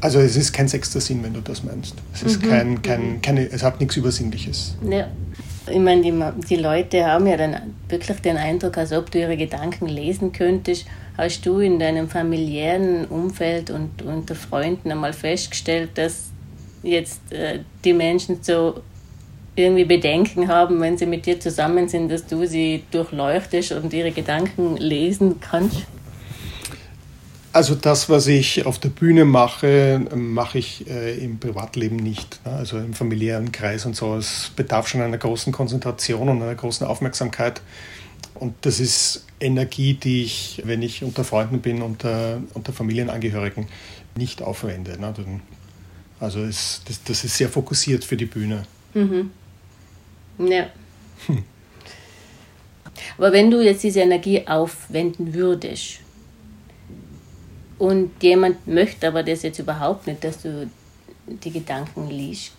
Also 0.00 0.20
es 0.20 0.36
ist 0.36 0.52
kein 0.52 0.68
sechster 0.68 1.00
Sinn, 1.00 1.22
wenn 1.22 1.34
du 1.34 1.40
das 1.40 1.64
meinst. 1.64 1.94
Es 2.14 2.22
ist 2.22 2.42
mhm. 2.42 2.48
kein, 2.48 2.82
kein, 2.82 3.12
mhm. 3.14 3.22
keine, 3.22 3.50
es 3.50 3.62
hat 3.62 3.80
nichts 3.80 3.96
Übersinnliches. 3.96 4.76
Ja. 4.88 5.08
Ich 5.68 5.80
meine, 5.80 6.02
die, 6.02 6.12
die 6.48 6.56
Leute 6.56 7.04
haben 7.04 7.26
ja 7.26 7.36
dann 7.36 7.74
wirklich 7.88 8.20
den 8.20 8.36
Eindruck, 8.36 8.78
als 8.78 8.92
ob 8.92 9.10
du 9.10 9.18
ihre 9.18 9.36
Gedanken 9.36 9.86
lesen 9.86 10.32
könntest. 10.32 10.86
Hast 11.16 11.44
du 11.44 11.58
in 11.58 11.78
deinem 11.78 12.08
familiären 12.08 13.06
Umfeld 13.06 13.70
und 13.70 14.02
unter 14.02 14.34
Freunden 14.36 14.92
einmal 14.92 15.12
festgestellt, 15.12 15.90
dass 15.94 16.26
jetzt 16.82 17.32
äh, 17.32 17.60
die 17.84 17.94
Menschen 17.94 18.38
so 18.42 18.82
irgendwie 19.56 19.84
Bedenken 19.84 20.48
haben, 20.48 20.80
wenn 20.80 20.98
sie 20.98 21.06
mit 21.06 21.26
dir 21.26 21.40
zusammen 21.40 21.88
sind, 21.88 22.10
dass 22.10 22.26
du 22.26 22.46
sie 22.46 22.84
durchleuchtest 22.90 23.72
und 23.72 23.92
ihre 23.92 24.12
Gedanken 24.12 24.76
lesen 24.76 25.40
kannst? 25.40 25.86
Also 27.56 27.74
das, 27.74 28.10
was 28.10 28.26
ich 28.26 28.66
auf 28.66 28.78
der 28.78 28.90
Bühne 28.90 29.24
mache, 29.24 30.02
mache 30.14 30.58
ich 30.58 30.86
äh, 30.90 31.16
im 31.16 31.38
Privatleben 31.38 31.96
nicht. 31.96 32.44
Ne? 32.44 32.52
Also 32.52 32.76
im 32.76 32.92
familiären 32.92 33.50
Kreis 33.50 33.86
und 33.86 33.96
so. 33.96 34.14
Es 34.16 34.52
bedarf 34.54 34.88
schon 34.88 35.00
einer 35.00 35.16
großen 35.16 35.54
Konzentration 35.54 36.28
und 36.28 36.42
einer 36.42 36.54
großen 36.54 36.86
Aufmerksamkeit. 36.86 37.62
Und 38.34 38.54
das 38.60 38.78
ist 38.78 39.24
Energie, 39.40 39.94
die 39.94 40.22
ich, 40.24 40.62
wenn 40.66 40.82
ich 40.82 41.02
unter 41.02 41.24
Freunden 41.24 41.62
bin, 41.62 41.80
unter, 41.80 42.42
unter 42.52 42.74
Familienangehörigen, 42.74 43.68
nicht 44.18 44.42
aufwende. 44.42 45.00
Ne? 45.00 45.14
Also 46.20 46.40
es, 46.40 46.82
das, 46.86 47.02
das 47.04 47.24
ist 47.24 47.38
sehr 47.38 47.48
fokussiert 47.48 48.04
für 48.04 48.18
die 48.18 48.26
Bühne. 48.26 48.64
Mhm. 48.92 49.30
Ja. 50.38 50.66
Hm. 51.26 51.44
Aber 53.18 53.32
wenn 53.32 53.50
du 53.50 53.60
jetzt 53.60 53.82
diese 53.82 54.00
Energie 54.00 54.46
aufwenden 54.46 55.34
würdest 55.34 56.00
und 57.78 58.10
jemand 58.22 58.66
möchte 58.66 59.08
aber 59.08 59.22
das 59.22 59.42
jetzt 59.42 59.58
überhaupt 59.58 60.06
nicht, 60.06 60.24
dass 60.24 60.42
du 60.42 60.70
die 61.26 61.50
Gedanken 61.50 62.08
liest. 62.08 62.52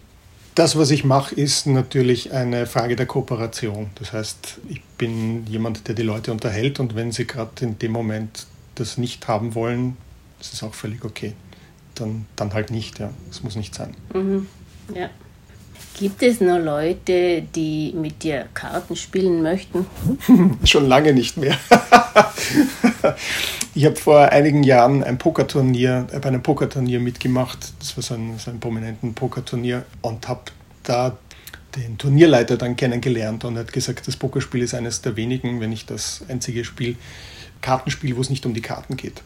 Das, 0.56 0.76
was 0.76 0.90
ich 0.90 1.04
mache, 1.04 1.36
ist 1.36 1.68
natürlich 1.68 2.34
eine 2.34 2.66
Frage 2.66 2.96
der 2.96 3.06
Kooperation. 3.06 3.92
Das 3.96 4.12
heißt, 4.12 4.60
ich 4.70 4.82
bin 4.98 5.46
jemand, 5.46 5.88
der 5.88 5.94
die 5.94 6.02
Leute 6.02 6.32
unterhält 6.32 6.80
und 6.80 6.96
wenn 6.96 7.12
sie 7.12 7.28
gerade 7.28 7.64
in 7.64 7.78
dem 7.78 7.92
Moment 7.92 8.48
das 8.74 8.98
nicht 8.98 9.28
haben 9.28 9.54
wollen, 9.54 9.98
das 10.40 10.54
ist 10.54 10.64
auch 10.64 10.74
völlig 10.74 11.06
okay. 11.06 11.34
Dann, 11.94 12.26
dann 12.36 12.54
halt 12.54 12.72
nicht, 12.72 13.00
ja. 13.00 13.12
Es 13.30 13.44
muss 13.44 13.56
nicht 13.56 13.74
sein. 13.76 13.96
Mhm. 14.14 14.48
Ja. 14.96 15.10
Gibt 16.00 16.22
es 16.22 16.42
noch 16.42 16.60
Leute, 16.60 17.42
die 17.42 17.94
mit 17.96 18.22
dir 18.22 18.46
Karten 18.54 18.96
spielen 18.96 19.42
möchten? 19.42 19.88
Schon 20.64 20.86
lange 20.86 21.14
nicht 21.14 21.38
mehr. 21.38 21.58
ich 23.74 23.86
habe 23.86 23.96
vor 23.96 24.30
einigen 24.30 24.64
Jahren 24.64 25.04
ein 25.04 25.18
Pokerturnier, 25.18 26.08
bei 26.12 26.28
einem 26.28 26.44
Pokerturnier 26.44 27.00
mitgemacht. 27.00 27.74
Das 27.80 27.98
war 27.98 28.04
so 28.04 28.14
ein, 28.14 28.38
so 28.38 28.52
ein 28.52 28.60
prominenten 28.60 29.16
Pokerturnier 29.16 29.86
und 30.02 30.28
habe 30.28 30.42
da 30.84 31.18
den 31.76 31.98
Turnierleiter 31.98 32.58
dann 32.58 32.76
kennengelernt 32.76 33.44
und 33.44 33.58
hat 33.58 33.74
gesagt, 33.74 34.08
das 34.08 34.16
Pokerspiel 34.16 34.62
ist 34.62 34.76
eines 34.76 35.02
der 35.02 35.16
wenigen, 35.16 35.60
wenn 35.60 35.72
nicht 35.72 35.90
das 35.90 36.24
einzige 36.28 36.64
Spiel, 36.64 36.96
Kartenspiel, 37.62 38.16
wo 38.16 38.22
es 38.22 38.30
nicht 38.30 38.46
um 38.46 38.54
die 38.54 38.62
Karten 38.62 38.98
geht 38.98 39.22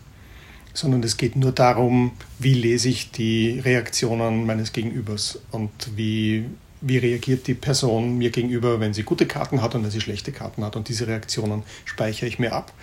sondern 0.74 1.04
es 1.04 1.18
geht 1.18 1.36
nur 1.36 1.52
darum, 1.52 2.12
wie 2.40 2.54
lese 2.54 2.90
ich 2.90 3.12
die 3.12 3.60
Reaktionen 3.60 4.46
meines 4.46 4.74
Gegenübers 4.74 5.40
und 5.52 5.72
wie, 5.96 6.46
wie 6.82 6.98
reagiert 6.98 7.48
die 7.48 7.54
Person 7.54 8.18
mir 8.18 8.30
gegenüber, 8.30 8.80
wenn 8.80 8.94
sie 8.94 9.04
gute 9.04 9.26
Karten 9.26 9.62
hat 9.62 9.76
und 9.76 9.84
wenn 9.84 9.92
sie 9.92 10.02
schlechte 10.02 10.32
Karten 10.32 10.64
hat. 10.64 10.76
Und 10.76 10.88
diese 10.90 11.08
Reaktionen 11.08 11.64
speichere 11.86 12.28
ich 12.28 12.40
mir 12.40 12.54
ab. 12.54 12.74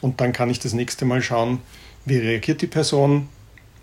Und 0.00 0.20
dann 0.20 0.32
kann 0.32 0.50
ich 0.50 0.60
das 0.60 0.72
nächste 0.72 1.04
Mal 1.04 1.22
schauen, 1.22 1.58
wie 2.04 2.16
reagiert 2.16 2.62
die 2.62 2.66
Person. 2.66 3.28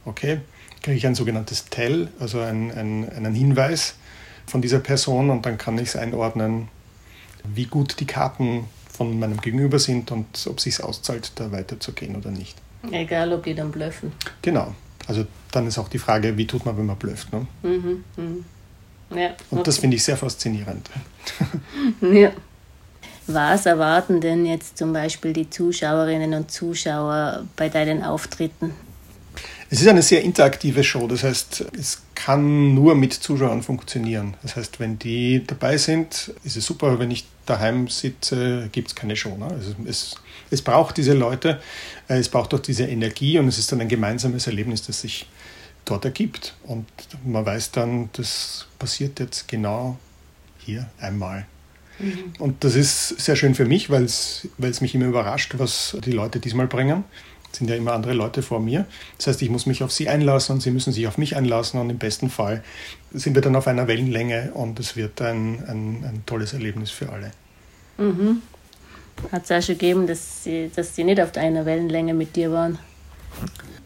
Okay, 0.05 0.39
kriege 0.81 0.97
ich 0.97 1.05
ein 1.05 1.15
sogenanntes 1.15 1.65
Tell, 1.65 2.09
also 2.19 2.39
ein, 2.39 2.71
ein, 2.71 3.09
einen 3.09 3.35
Hinweis 3.35 3.95
von 4.45 4.61
dieser 4.61 4.79
Person 4.79 5.29
und 5.29 5.45
dann 5.45 5.57
kann 5.57 5.77
ich 5.77 5.89
es 5.89 5.95
einordnen, 5.95 6.69
wie 7.43 7.65
gut 7.65 7.99
die 7.99 8.05
Karten 8.05 8.65
von 8.91 9.19
meinem 9.19 9.39
Gegenüber 9.39 9.79
sind 9.79 10.11
und 10.11 10.47
ob 10.47 10.57
es 10.57 10.63
sich 10.63 10.83
auszahlt, 10.83 11.33
da 11.35 11.51
weiterzugehen 11.51 12.15
oder 12.15 12.31
nicht. 12.31 12.57
Egal, 12.91 13.33
ob 13.33 13.43
die 13.43 13.53
dann 13.55 13.71
blöffen. 13.71 14.11
Genau. 14.41 14.73
Also 15.07 15.25
dann 15.51 15.67
ist 15.67 15.77
auch 15.77 15.89
die 15.89 15.97
Frage, 15.97 16.37
wie 16.37 16.47
tut 16.47 16.65
man, 16.65 16.77
wenn 16.77 16.85
man 16.85 16.95
blöfft. 16.95 17.31
Ne? 17.33 17.47
Mhm, 17.63 18.03
mh. 18.15 19.19
ja, 19.19 19.31
Und 19.49 19.67
das 19.67 19.79
finde 19.79 19.97
ich 19.97 20.03
sehr 20.03 20.17
faszinierend. 20.17 20.89
ja. 22.01 22.31
Was 23.27 23.65
erwarten 23.65 24.21
denn 24.21 24.45
jetzt 24.45 24.77
zum 24.77 24.91
Beispiel 24.91 25.33
die 25.33 25.49
Zuschauerinnen 25.49 26.33
und 26.33 26.51
Zuschauer 26.51 27.45
bei 27.55 27.69
deinen 27.69 28.03
Auftritten? 28.03 28.73
Es 29.71 29.81
ist 29.81 29.87
eine 29.87 30.01
sehr 30.01 30.23
interaktive 30.23 30.83
Show, 30.83 31.07
das 31.07 31.23
heißt, 31.23 31.65
es 31.77 32.01
kann 32.15 32.73
nur 32.73 32.95
mit 32.95 33.13
Zuschauern 33.13 33.61
funktionieren. 33.61 34.35
Das 34.41 34.55
heißt, 34.55 34.79
wenn 34.79 34.97
die 34.97 35.43
dabei 35.45 35.77
sind, 35.77 36.33
ist 36.43 36.57
es 36.57 36.65
super. 36.65 36.97
Wenn 36.97 37.11
ich 37.11 37.25
daheim 37.45 37.87
sitze, 37.87 38.67
gibt 38.71 38.87
es 38.87 38.95
keine 38.95 39.15
Show. 39.15 39.37
Ne? 39.37 39.45
Also 39.45 39.75
es, 39.85 40.15
es 40.49 40.63
braucht 40.63 40.97
diese 40.97 41.13
Leute, 41.13 41.61
äh, 42.07 42.17
es 42.17 42.29
braucht 42.29 42.53
auch 42.55 42.59
diese 42.59 42.85
Energie 42.85 43.37
und 43.37 43.47
es 43.47 43.59
ist 43.59 43.71
dann 43.71 43.79
ein 43.79 43.87
gemeinsames 43.87 44.47
Erlebnis, 44.47 44.81
das 44.87 45.01
sich 45.01 45.27
dort 45.85 46.03
ergibt. 46.03 46.55
Und 46.63 46.87
man 47.23 47.45
weiß 47.45 47.69
dann, 47.69 48.09
das 48.13 48.65
passiert 48.79 49.19
jetzt 49.19 49.47
genau 49.47 49.99
hier 50.57 50.89
einmal. 50.99 51.45
Mhm. 51.99 52.33
Und 52.39 52.63
das 52.63 52.73
ist 52.73 53.19
sehr 53.19 53.35
schön 53.35 53.53
für 53.53 53.65
mich, 53.65 53.91
weil 53.91 54.05
es 54.05 54.47
mich 54.81 54.95
immer 54.95 55.05
überrascht, 55.05 55.53
was 55.57 55.95
die 56.03 56.11
Leute 56.11 56.39
diesmal 56.39 56.67
bringen 56.67 57.03
sind 57.51 57.69
ja 57.69 57.75
immer 57.75 57.93
andere 57.93 58.13
Leute 58.13 58.41
vor 58.41 58.59
mir. 58.59 58.85
Das 59.17 59.27
heißt, 59.27 59.41
ich 59.41 59.49
muss 59.49 59.65
mich 59.65 59.83
auf 59.83 59.91
sie 59.91 60.09
einlassen 60.09 60.55
und 60.55 60.61
sie 60.61 60.71
müssen 60.71 60.93
sich 60.93 61.07
auf 61.07 61.17
mich 61.17 61.35
einlassen 61.35 61.79
und 61.79 61.89
im 61.89 61.97
besten 61.97 62.29
Fall 62.29 62.63
sind 63.13 63.35
wir 63.35 63.41
dann 63.41 63.55
auf 63.55 63.67
einer 63.67 63.87
Wellenlänge 63.87 64.51
und 64.53 64.79
es 64.79 64.95
wird 64.95 65.21
ein, 65.21 65.63
ein, 65.67 66.03
ein 66.03 66.23
tolles 66.25 66.53
Erlebnis 66.53 66.91
für 66.91 67.09
alle. 67.09 67.31
Mhm. 67.97 68.41
Hat 69.31 69.43
es 69.43 69.51
auch 69.51 69.61
schon 69.61 69.77
gegeben, 69.77 70.07
dass 70.07 70.43
sie, 70.43 70.71
dass 70.73 70.95
sie 70.95 71.03
nicht 71.03 71.21
auf 71.21 71.35
einer 71.35 71.65
Wellenlänge 71.65 72.13
mit 72.13 72.35
dir 72.35 72.51
waren? 72.51 72.79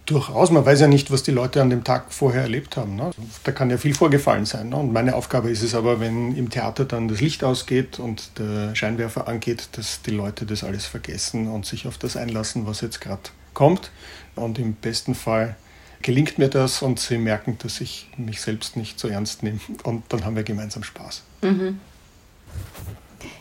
Durchaus, 0.05 0.51
man 0.51 0.65
weiß 0.65 0.81
ja 0.81 0.87
nicht, 0.87 1.11
was 1.11 1.23
die 1.23 1.31
Leute 1.31 1.61
an 1.61 1.69
dem 1.69 1.85
Tag 1.85 2.11
vorher 2.13 2.41
erlebt 2.41 2.75
haben. 2.75 2.97
Ne? 2.97 3.11
Da 3.45 3.53
kann 3.53 3.69
ja 3.69 3.77
viel 3.77 3.95
vorgefallen 3.95 4.45
sein. 4.45 4.69
Ne? 4.69 4.75
Und 4.75 4.91
meine 4.91 5.15
Aufgabe 5.15 5.49
ist 5.49 5.63
es 5.63 5.75
aber, 5.75 6.01
wenn 6.01 6.35
im 6.35 6.49
Theater 6.49 6.83
dann 6.83 7.07
das 7.07 7.21
Licht 7.21 7.43
ausgeht 7.43 7.99
und 7.99 8.37
der 8.37 8.75
Scheinwerfer 8.75 9.29
angeht, 9.29 9.69
dass 9.73 10.01
die 10.01 10.11
Leute 10.11 10.45
das 10.45 10.65
alles 10.65 10.85
vergessen 10.85 11.47
und 11.47 11.65
sich 11.65 11.87
auf 11.87 11.97
das 11.97 12.17
einlassen, 12.17 12.67
was 12.67 12.81
jetzt 12.81 12.99
gerade 12.99 13.21
kommt. 13.53 13.91
Und 14.35 14.59
im 14.59 14.73
besten 14.73 15.15
Fall 15.15 15.55
gelingt 16.01 16.37
mir 16.37 16.49
das 16.49 16.81
und 16.81 16.99
sie 16.99 17.17
merken, 17.17 17.57
dass 17.61 17.81
ich 17.81 18.07
mich 18.17 18.41
selbst 18.41 18.77
nicht 18.77 18.99
so 18.99 19.07
ernst 19.07 19.43
nehme. 19.43 19.59
Und 19.83 20.03
dann 20.09 20.25
haben 20.25 20.35
wir 20.35 20.43
gemeinsam 20.43 20.83
Spaß. 20.83 21.23
Mhm. 21.41 21.79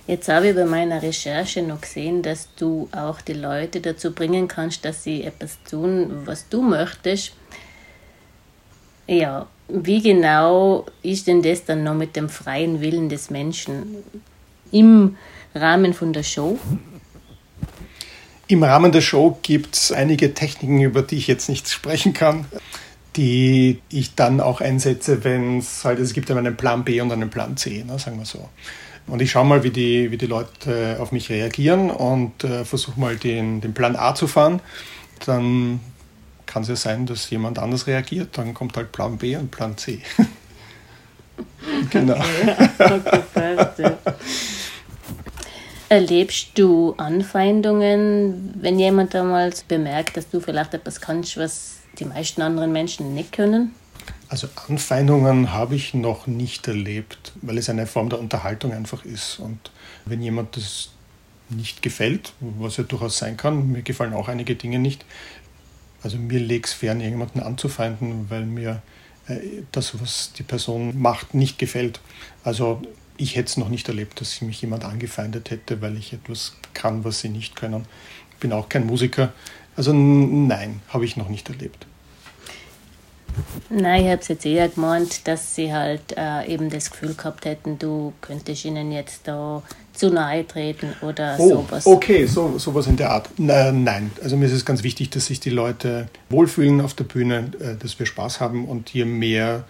Jetzt 0.07 0.29
habe 0.29 0.49
ich 0.49 0.55
bei 0.55 0.65
meiner 0.65 1.03
Recherche 1.03 1.63
noch 1.63 1.81
gesehen, 1.81 2.23
dass 2.23 2.49
du 2.57 2.89
auch 2.93 3.21
die 3.21 3.35
Leute 3.35 3.81
dazu 3.81 4.13
bringen 4.13 4.49
kannst, 4.49 4.85
dass 4.85 5.05
sie 5.05 5.23
etwas 5.23 5.59
tun, 5.69 6.23
was 6.25 6.49
du 6.49 6.63
möchtest. 6.63 7.33
Ja, 9.07 9.47
wie 9.69 10.03
genau 10.03 10.87
ist 11.03 11.27
denn 11.27 11.43
das 11.43 11.65
dann 11.65 11.85
noch 11.85 11.95
mit 11.95 12.17
dem 12.17 12.29
freien 12.29 12.81
Willen 12.81 13.09
des 13.09 13.31
Menschen 13.31 13.97
im 14.71 15.17
Rahmen 15.55 15.95
von 15.95 16.13
der 16.13 16.23
Show? 16.23 16.59
Im 18.53 18.63
Rahmen 18.65 18.93
der 18.93 19.01
Show 19.01 19.39
gibt 19.41 19.77
es 19.77 19.93
einige 19.93 20.35
Techniken, 20.35 20.83
über 20.83 21.01
die 21.01 21.17
ich 21.17 21.27
jetzt 21.27 21.49
nicht 21.49 21.71
sprechen 21.71 22.13
kann, 22.13 22.45
die 23.17 23.81
ich 23.89 24.15
dann 24.15 24.43
auch 24.43 24.61
einsetze, 24.61 25.25
wenn 25.25 25.61
es 25.61 25.87
halt, 25.87 25.99
es 25.99 26.13
gibt 26.13 26.29
ja 26.29 26.37
einen 26.37 26.55
Plan 26.55 26.85
B 26.85 27.01
und 27.01 27.11
einen 27.11 27.31
Plan 27.31 27.57
C, 27.57 27.83
ne, 27.83 27.99
sagen 27.99 28.19
wir 28.19 28.27
so. 28.27 28.51
Und 29.07 29.23
ich 29.23 29.31
schaue 29.31 29.47
mal, 29.47 29.63
wie 29.65 29.71
die, 29.71 30.11
wie 30.11 30.19
die 30.19 30.27
Leute 30.27 30.99
auf 31.01 31.13
mich 31.13 31.31
reagieren 31.31 31.91
und 31.91 32.45
äh, 32.45 32.67
versuche 32.67 33.01
mal 33.01 33.17
den, 33.17 33.63
den 33.63 33.73
Plan 33.73 33.97
A 33.97 34.15
zu 34.15 34.27
fahren. 34.27 34.61
Dann 35.25 35.81
kann 36.45 36.61
es 36.61 36.69
ja 36.69 36.77
sein, 36.77 37.07
dass 37.07 37.31
jemand 37.31 37.59
anders 37.59 37.87
reagiert. 37.87 38.37
Dann 38.37 38.53
kommt 38.53 38.77
halt 38.77 38.93
Plan 38.93 39.17
B 39.17 39.35
und 39.35 39.51
Plan 39.51 39.79
C. 39.79 40.03
genau. 41.89 42.23
Okay. 42.79 43.93
Erlebst 45.93 46.53
du 46.55 46.95
Anfeindungen, 46.97 48.55
wenn 48.63 48.79
jemand 48.79 49.13
damals 49.13 49.63
bemerkt, 49.63 50.17
dass 50.17 50.31
du 50.31 50.41
vielleicht 50.41 50.73
etwas 50.73 51.03
kannst, 51.03 51.37
was 51.37 51.81
die 51.99 52.07
meisten 52.07 52.41
anderen 52.41 52.73
Menschen 52.73 53.15
nicht 53.15 53.31
können? 53.31 53.75
Also 54.27 54.49
Anfeindungen 54.69 55.53
habe 55.53 55.75
ich 55.75 55.93
noch 55.93 56.27
nicht 56.27 56.67
erlebt, 56.67 57.33
weil 57.43 57.59
es 57.59 57.69
eine 57.69 57.87
Form 57.87 58.09
der 58.09 58.21
Unterhaltung 58.21 58.73
einfach 58.73 59.05
ist. 59.05 59.39
Und 59.39 59.71
wenn 60.07 60.23
jemand 60.23 60.57
das 60.57 60.89
nicht 61.51 61.83
gefällt, 61.83 62.33
was 62.41 62.79
ja 62.79 62.85
durchaus 62.85 63.19
sein 63.19 63.37
kann, 63.37 63.71
mir 63.71 63.83
gefallen 63.83 64.15
auch 64.15 64.29
einige 64.29 64.55
Dinge 64.55 64.79
nicht. 64.79 65.05
Also 66.03 66.17
mir 66.17 66.41
legt 66.41 66.69
es 66.69 66.73
fern, 66.73 67.03
jemanden 67.03 67.41
anzufeinden, 67.41 68.31
weil 68.31 68.47
mir 68.47 68.81
äh, 69.29 69.41
das, 69.73 70.01
was 70.01 70.33
die 70.33 70.43
Person 70.43 70.99
macht, 70.99 71.35
nicht 71.35 71.59
gefällt. 71.59 72.01
Also 72.45 72.81
ich 73.23 73.37
hätte 73.37 73.51
es 73.51 73.57
noch 73.57 73.69
nicht 73.69 73.87
erlebt, 73.87 74.21
dass 74.21 74.41
mich 74.41 74.61
jemand 74.63 74.85
angefeindet 74.85 75.51
hätte, 75.51 75.81
weil 75.81 75.97
ich 75.97 76.13
etwas 76.13 76.57
kann, 76.75 77.05
was 77.05 77.21
sie 77.21 77.29
nicht 77.29 77.55
können. 77.55 77.87
Ich 78.33 78.37
bin 78.39 78.53
auch 78.53 78.69
kein 78.69 78.85
Musiker. 78.85 79.33
Also 79.77 79.93
nein, 79.93 80.81
habe 80.89 81.05
ich 81.05 81.17
noch 81.17 81.29
nicht 81.29 81.49
erlebt. 81.49 81.87
Nein, 83.71 84.05
ich 84.05 84.11
habe 84.11 84.21
es 84.21 84.29
jetzt 84.29 84.47
eher 84.47 84.69
gemeint, 84.69 85.27
dass 85.27 85.55
sie 85.55 85.73
halt 85.73 86.17
äh, 86.17 86.47
eben 86.47 86.71
das 86.71 86.91
Gefühl 86.91 87.15
gehabt 87.15 87.45
hätten, 87.45 87.79
du 87.79 88.13
könntest 88.21 88.65
ihnen 88.65 88.93
jetzt 88.93 89.27
da 89.27 89.63
zu 89.93 90.11
nahe 90.11 90.47
treten 90.47 90.95
oder 91.03 91.37
oh, 91.39 91.49
sowas. 91.49 91.87
Okay, 91.87 92.27
so, 92.27 92.59
sowas 92.59 92.87
in 92.87 92.97
der 92.97 93.11
Art. 93.11 93.31
Nein, 93.39 94.11
also 94.23 94.37
mir 94.37 94.47
ist 94.47 94.53
es 94.53 94.65
ganz 94.65 94.83
wichtig, 94.83 95.11
dass 95.11 95.27
sich 95.27 95.41
die 95.41 95.51
Leute 95.51 96.09
wohlfühlen 96.31 96.81
auf 96.81 96.95
der 96.95 97.05
Bühne, 97.05 97.51
äh, 97.61 97.77
dass 97.77 97.99
wir 97.99 98.07
Spaß 98.07 98.41
haben 98.41 98.67
und 98.67 98.91
je 98.91 99.05
mehr 99.05 99.65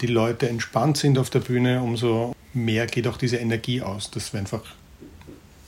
die 0.00 0.06
Leute 0.06 0.48
entspannt 0.48 0.96
sind 0.96 1.18
auf 1.18 1.30
der 1.30 1.40
Bühne, 1.40 1.82
umso 1.82 2.34
mehr 2.52 2.86
geht 2.86 3.06
auch 3.06 3.16
diese 3.16 3.36
Energie 3.36 3.82
aus, 3.82 4.10
dass 4.10 4.32
wir 4.32 4.40
einfach 4.40 4.62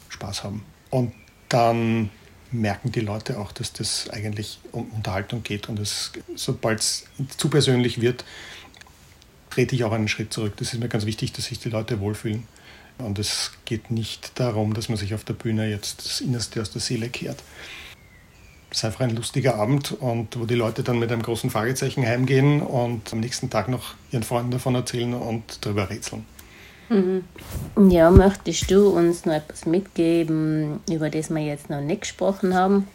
Spaß 0.09 0.45
haben. 0.45 0.65
Und 0.91 1.13
dann 1.49 2.11
merken 2.53 2.93
die 2.93 3.01
Leute 3.01 3.39
auch, 3.39 3.53
dass 3.53 3.73
das 3.73 4.11
eigentlich 4.11 4.59
um 4.73 4.91
Unterhaltung 4.91 5.43
geht 5.43 5.69
und 5.69 5.81
sobald 6.35 6.81
es 6.81 7.05
zu 7.37 7.49
persönlich 7.49 8.01
wird, 8.01 8.25
trete 9.51 9.75
ich 9.75 9.85
auch 9.85 9.93
einen 9.93 10.09
Schritt 10.09 10.33
zurück. 10.33 10.55
Das 10.57 10.73
ist 10.73 10.81
mir 10.81 10.89
ganz 10.89 11.05
wichtig, 11.05 11.33
dass 11.33 11.47
sich 11.47 11.59
die 11.59 11.69
Leute 11.69 12.01
wohlfühlen. 12.01 12.45
Und 12.99 13.19
es 13.19 13.53
geht 13.65 13.91
nicht 13.91 14.39
darum, 14.39 14.75
dass 14.75 14.89
man 14.89 14.97
sich 14.97 15.15
auf 15.15 15.25
der 15.25 15.35
Bühne 15.35 15.69
jetzt 15.69 16.05
das 16.05 16.21
Innerste 16.21 16.61
aus 16.61 16.71
der 16.71 16.81
Seele 16.81 17.09
kehrt. 17.09 17.43
Es 18.71 18.79
ist 18.79 18.85
einfach 18.85 19.01
ein 19.01 19.15
lustiger 19.15 19.57
Abend 19.57 19.93
und 19.93 20.39
wo 20.39 20.47
die 20.47 20.55
Leute 20.55 20.83
dann 20.83 20.99
mit 20.99 21.13
einem 21.13 21.23
großen 21.23 21.51
Fragezeichen 21.51 22.07
heimgehen 22.07 22.63
und 22.63 23.13
am 23.13 23.21
nächsten 23.21 23.51
Tag 23.51 23.69
noch 23.69 23.95
ihren 24.11 24.23
Freunden 24.23 24.51
davon 24.51 24.75
erzählen 24.75 25.13
und 25.13 25.59
darüber 25.61 25.91
rätseln. 25.91 26.25
Ja, 27.91 28.11
möchtest 28.11 28.71
du 28.71 28.89
uns 28.89 29.25
noch 29.25 29.35
etwas 29.35 29.67
mitgeben, 29.67 30.81
über 30.91 31.11
das 31.11 31.31
wir 31.31 31.43
jetzt 31.43 31.71
noch 31.71 31.81
nicht 31.81 32.03
gesprochen 32.03 32.55
haben? 32.55 32.89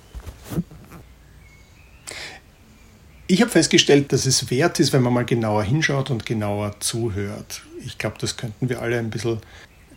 Ich 3.30 3.42
habe 3.42 3.52
festgestellt, 3.52 4.14
dass 4.14 4.26
es 4.26 4.50
wert 4.50 4.80
ist, 4.80 4.94
wenn 4.94 5.02
man 5.02 5.14
mal 5.14 5.26
genauer 5.26 5.64
hinschaut 5.64 6.10
und 6.12 6.26
genauer 6.26 6.80
zuhört. 6.80 7.64
Ich 7.86 7.98
glaube, 7.98 8.16
das 8.20 8.38
könnten 8.38 8.70
wir 8.70 8.82
alle 8.82 8.98
ein 9.00 9.10
bisschen 9.10 9.40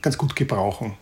ganz 0.02 0.18
gut 0.18 0.34
gebrauchen. 0.34 0.94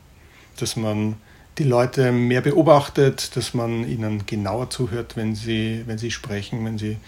Dass 0.59 0.77
man 0.77 1.17
die 1.57 1.65
Leute 1.65 2.13
mehr 2.13 2.41
beobachtet, 2.41 3.35
dass 3.37 3.55
man 3.55 3.89
ihnen 3.89 4.27
genauer 4.27 4.69
zuhört, 4.71 5.17
wenn 5.17 5.35
sie, 5.35 5.83
wenn 5.87 5.99
sie 5.99 6.11
sprechen, 6.11 6.65
wenn 6.65 6.79
sie 6.79 6.99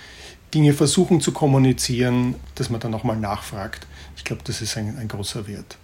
Dinge 0.54 0.72
versuchen 0.72 1.20
zu 1.20 1.32
kommunizieren, 1.32 2.34
dass 2.56 2.70
man 2.70 2.80
dann 2.80 2.90
nochmal 2.90 3.16
nachfragt. 3.16 3.86
Ich 4.16 4.24
glaube, 4.24 4.42
das 4.44 4.60
ist 4.60 4.76
ein, 4.76 4.96
ein 4.98 5.08
großer 5.08 5.46
Wert, 5.46 5.76